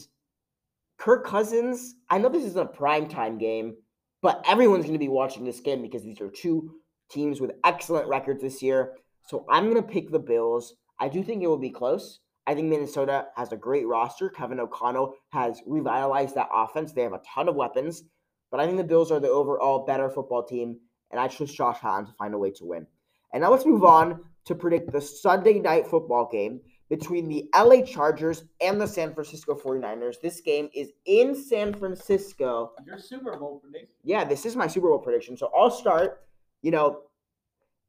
Kirk 0.99 1.27
Cousins, 1.27 1.97
I 2.09 2.19
know 2.19 2.29
this 2.29 2.45
isn't 2.45 2.69
a 2.69 2.73
primetime 2.73 3.39
game, 3.39 3.77
but 4.23 4.45
everyone's 4.49 4.85
going 4.85 4.95
to 4.95 4.99
be 4.99 5.09
watching 5.09 5.45
this 5.45 5.61
game 5.61 5.83
because 5.83 6.03
these 6.03 6.21
are 6.21 6.31
two 6.31 6.77
teams 7.11 7.41
with 7.41 7.53
excellent 7.65 8.09
records 8.09 8.43
this 8.43 8.63
year. 8.63 8.95
So 9.27 9.45
I'm 9.51 9.65
going 9.65 9.83
to 9.83 9.83
pick 9.83 10.11
the 10.11 10.19
Bills. 10.19 10.75
I 10.99 11.09
do 11.09 11.23
think 11.23 11.43
it 11.43 11.47
will 11.47 11.59
be 11.59 11.71
close. 11.71 12.21
I 12.47 12.55
think 12.55 12.69
Minnesota 12.69 13.27
has 13.37 13.53
a 13.53 13.57
great 13.57 13.87
roster. 13.87 14.29
Kevin 14.29 14.61
O'Connell 14.61 15.15
has 15.31 15.63
revitalized 15.67 16.35
that 16.35 16.49
offense. 16.55 16.93
They 16.93 17.03
have 17.03 17.13
a 17.13 17.23
ton 17.35 17.49
of 17.49 17.55
weapons, 17.55 18.03
but 18.51 18.61
I 18.61 18.67
think 18.67 18.77
the 18.77 18.85
Bills 18.85 19.11
are 19.11 19.21
the 19.21 19.31
overall 19.31 19.85
better 19.87 20.11
football 20.11 20.45
team, 20.45 20.79
and 21.11 21.19
I 21.19 21.29
trust 21.29 21.57
Josh 21.57 21.79
Allen 21.83 22.07
to 22.07 22.13
find 22.13 22.35
a 22.35 22.39
way 22.39 22.51
to 22.53 22.65
win. 22.65 22.87
And 23.33 23.43
now 23.43 23.51
let's 23.51 23.67
move 23.67 23.85
on 23.85 24.21
to 24.45 24.55
predict 24.55 24.93
the 24.93 25.01
Sunday 25.01 25.59
night 25.59 25.87
football 25.87 26.29
game 26.31 26.61
between 26.91 27.29
the 27.29 27.49
LA 27.55 27.83
Chargers 27.83 28.45
and 28.61 28.81
the 28.81 28.87
San 28.87 29.15
Francisco 29.15 29.55
49ers. 29.55 30.21
This 30.21 30.41
game 30.41 30.69
is 30.75 30.91
in 31.07 31.35
San 31.35 31.75
Francisco. 31.75 32.73
Your 32.87 32.99
Super 32.99 33.37
Bowl 33.37 33.61
prediction. 33.61 33.95
Yeah, 34.03 34.25
this 34.25 34.45
is 34.45 34.55
my 34.55 34.67
Super 34.67 34.89
Bowl 34.89 34.99
prediction. 34.99 35.37
So 35.37 35.51
I'll 35.57 35.71
start. 35.71 36.23
You 36.63 36.71
know, 36.71 37.01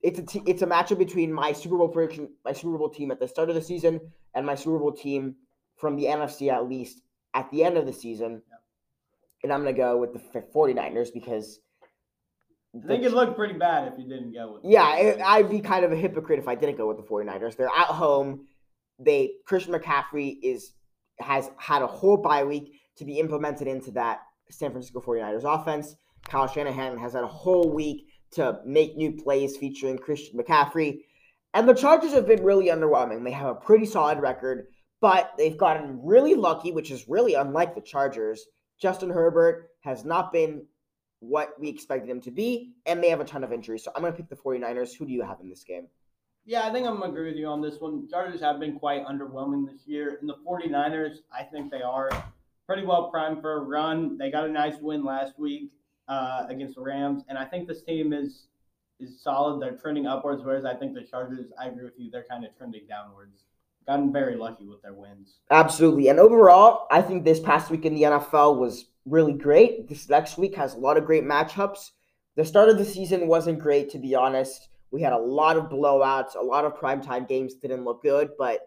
it's 0.01 0.19
a 0.19 0.23
t- 0.23 0.43
it's 0.45 0.61
a 0.61 0.67
matchup 0.67 0.97
between 0.97 1.31
my 1.31 1.51
Super 1.51 1.77
Bowl 1.77 1.89
prediction, 1.89 2.29
my 2.43 2.53
Super 2.53 2.77
Bowl 2.77 2.89
team 2.89 3.11
at 3.11 3.19
the 3.19 3.27
start 3.27 3.49
of 3.49 3.55
the 3.55 3.61
season, 3.61 3.99
and 4.33 4.45
my 4.45 4.55
Super 4.55 4.79
Bowl 4.79 4.91
team 4.91 5.35
from 5.75 5.95
the 5.95 6.05
NFC 6.05 6.51
at 6.51 6.67
least 6.67 7.01
at 7.33 7.49
the 7.51 7.63
end 7.63 7.77
of 7.77 7.85
the 7.85 7.93
season. 7.93 8.41
And 9.43 9.51
I'm 9.51 9.59
gonna 9.59 9.73
go 9.73 9.97
with 9.97 10.13
the 10.13 10.41
49ers 10.41 11.13
because 11.13 11.59
I 12.83 12.87
think 12.87 13.03
it 13.03 13.13
looked 13.13 13.37
pretty 13.37 13.53
bad 13.53 13.91
if 13.91 13.99
you 13.99 14.07
didn't 14.07 14.33
go 14.33 14.53
with. 14.53 14.63
Yeah, 14.63 14.97
it, 14.97 15.21
I'd 15.21 15.49
be 15.49 15.59
kind 15.59 15.85
of 15.85 15.91
a 15.91 15.95
hypocrite 15.95 16.39
if 16.39 16.47
I 16.47 16.55
didn't 16.55 16.77
go 16.77 16.87
with 16.87 16.97
the 16.97 17.03
49ers. 17.03 17.55
They're 17.55 17.67
at 17.67 17.87
home. 17.87 18.47
They 18.99 19.33
Christian 19.45 19.73
McCaffrey 19.73 20.37
is 20.41 20.73
has 21.19 21.49
had 21.57 21.81
a 21.81 21.87
whole 21.87 22.17
bye 22.17 22.43
week 22.43 22.79
to 22.97 23.05
be 23.05 23.19
implemented 23.19 23.67
into 23.67 23.91
that 23.91 24.19
San 24.49 24.71
Francisco 24.71 25.01
49ers 25.01 25.43
offense. 25.43 25.95
Kyle 26.27 26.47
Shanahan 26.47 26.97
has 26.97 27.13
had 27.13 27.23
a 27.23 27.27
whole 27.27 27.71
week 27.73 28.07
to 28.31 28.59
make 28.65 28.97
new 28.97 29.11
plays 29.11 29.57
featuring 29.57 29.97
Christian 29.97 30.39
McCaffrey. 30.39 30.99
And 31.53 31.69
the 31.69 31.73
Chargers 31.73 32.13
have 32.13 32.27
been 32.27 32.43
really 32.43 32.67
underwhelming. 32.67 33.23
They 33.23 33.31
have 33.31 33.47
a 33.47 33.55
pretty 33.55 33.85
solid 33.85 34.19
record, 34.19 34.67
but 34.99 35.31
they've 35.37 35.57
gotten 35.57 35.99
really 36.03 36.35
lucky, 36.35 36.71
which 36.71 36.91
is 36.91 37.07
really 37.07 37.35
unlike 37.35 37.75
the 37.75 37.81
Chargers. 37.81 38.45
Justin 38.81 39.09
Herbert 39.09 39.69
has 39.81 40.03
not 40.03 40.33
been 40.33 40.65
what 41.19 41.53
we 41.59 41.69
expected 41.69 42.09
him 42.09 42.21
to 42.21 42.31
be, 42.31 42.73
and 42.85 43.01
they 43.01 43.09
have 43.09 43.21
a 43.21 43.25
ton 43.25 43.43
of 43.43 43.53
injuries. 43.53 43.83
So 43.83 43.91
I'm 43.95 44.01
going 44.01 44.13
to 44.13 44.17
pick 44.17 44.29
the 44.29 44.35
49ers. 44.35 44.93
Who 44.95 45.05
do 45.05 45.13
you 45.13 45.21
have 45.21 45.39
in 45.39 45.49
this 45.49 45.63
game? 45.63 45.87
Yeah, 46.45 46.67
I 46.67 46.71
think 46.71 46.87
I'm 46.87 46.97
to 46.97 47.03
agree 47.03 47.27
with 47.27 47.37
you 47.37 47.47
on 47.47 47.61
this 47.61 47.79
one. 47.79 48.07
Chargers 48.07 48.39
have 48.41 48.59
been 48.59 48.77
quite 48.77 49.05
underwhelming 49.05 49.65
this 49.65 49.81
year. 49.87 50.19
And 50.21 50.29
the 50.29 50.35
49ers, 50.47 51.17
I 51.33 51.43
think 51.43 51.71
they 51.71 51.81
are 51.81 52.09
pretty 52.67 52.85
well 52.85 53.09
primed 53.09 53.41
for 53.41 53.53
a 53.53 53.59
run. 53.59 54.17
They 54.17 54.29
got 54.29 54.45
a 54.45 54.51
nice 54.51 54.75
win 54.79 55.03
last 55.03 55.39
week 55.39 55.71
uh, 56.07 56.45
against 56.49 56.75
the 56.75 56.81
Rams, 56.81 57.23
and 57.29 57.37
I 57.37 57.45
think 57.45 57.67
this 57.67 57.81
team 57.81 58.13
is 58.13 58.47
is 58.99 59.21
solid. 59.21 59.61
They're 59.61 59.75
trending 59.75 60.07
upwards, 60.07 60.41
whereas 60.43 60.63
I 60.63 60.73
think 60.73 60.93
the 60.93 61.01
Chargers, 61.01 61.51
I 61.59 61.67
agree 61.67 61.83
with 61.83 61.95
you, 61.97 62.09
they're 62.09 62.25
kind 62.29 62.45
of 62.45 62.55
trending 62.57 62.83
downwards. 62.87 63.43
Gotten 63.85 64.13
very 64.13 64.37
lucky 64.37 64.65
with 64.65 64.81
their 64.81 64.93
wins. 64.93 65.39
Absolutely. 65.51 66.07
And 66.07 66.17
overall, 66.17 66.87
I 66.89 67.01
think 67.01 67.23
this 67.23 67.41
past 67.41 67.69
week 67.69 67.85
in 67.85 67.93
the 67.93 68.03
NFL 68.03 68.57
was 68.57 68.85
really 69.05 69.33
great. 69.33 69.89
This 69.89 70.07
next 70.09 70.37
week 70.37 70.55
has 70.55 70.75
a 70.75 70.77
lot 70.77 70.95
of 70.95 71.05
great 71.05 71.25
matchups. 71.25 71.91
The 72.35 72.45
start 72.45 72.69
of 72.69 72.77
the 72.77 72.85
season 72.85 73.27
wasn't 73.27 73.59
great, 73.59 73.89
to 73.91 73.99
be 73.99 74.15
honest. 74.15 74.69
We 74.95 75.01
had 75.01 75.11
a 75.11 75.17
lot 75.17 75.57
of 75.57 75.65
blowouts, 75.65 76.35
a 76.35 76.41
lot 76.41 76.63
of 76.63 76.77
primetime 76.77 77.27
games 77.27 77.55
didn't 77.55 77.83
look 77.83 78.01
good, 78.01 78.29
but 78.37 78.61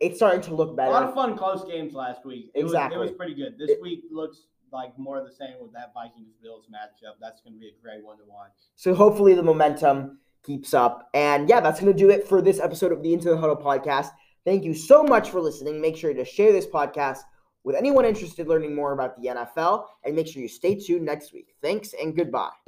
it's 0.00 0.16
starting 0.16 0.42
to 0.42 0.54
look 0.54 0.76
better. 0.76 0.90
A 0.90 0.92
lot 0.92 1.04
of 1.04 1.14
fun 1.14 1.34
close 1.34 1.64
games 1.64 1.94
last 1.94 2.26
week. 2.26 2.50
It 2.54 2.60
exactly. 2.60 2.98
Was, 2.98 3.08
it 3.08 3.12
was 3.12 3.16
pretty 3.16 3.34
good. 3.34 3.56
This 3.58 3.70
it, 3.70 3.80
week 3.80 4.02
looks 4.10 4.48
like 4.70 4.98
more 4.98 5.18
of 5.18 5.24
the 5.24 5.32
same 5.32 5.54
with 5.62 5.72
that 5.72 5.94
Vikings 5.94 6.34
Bills 6.42 6.66
matchup. 6.70 7.14
That's 7.22 7.40
going 7.40 7.54
to 7.54 7.58
be 7.58 7.68
a 7.68 7.82
great 7.82 8.04
one 8.04 8.18
to 8.18 8.24
watch. 8.26 8.52
So 8.76 8.94
hopefully 8.94 9.32
the 9.32 9.42
momentum 9.42 10.18
keeps 10.42 10.74
up. 10.74 11.08
And 11.14 11.48
yeah, 11.48 11.60
that's 11.60 11.80
going 11.80 11.90
to 11.90 11.98
do 11.98 12.10
it 12.10 12.28
for 12.28 12.42
this 12.42 12.60
episode 12.60 12.92
of 12.92 13.02
the 13.02 13.14
Into 13.14 13.30
the 13.30 13.38
Huddle 13.38 13.56
podcast. 13.56 14.08
Thank 14.44 14.64
you 14.64 14.74
so 14.74 15.02
much 15.02 15.30
for 15.30 15.40
listening. 15.40 15.80
Make 15.80 15.96
sure 15.96 16.12
to 16.12 16.24
share 16.26 16.52
this 16.52 16.66
podcast 16.66 17.20
with 17.64 17.76
anyone 17.76 18.04
interested 18.04 18.42
in 18.42 18.48
learning 18.48 18.74
more 18.74 18.92
about 18.92 19.18
the 19.18 19.28
NFL 19.28 19.86
and 20.04 20.14
make 20.14 20.26
sure 20.26 20.42
you 20.42 20.48
stay 20.48 20.74
tuned 20.74 21.06
next 21.06 21.32
week. 21.32 21.54
Thanks 21.62 21.94
and 21.98 22.14
goodbye. 22.14 22.61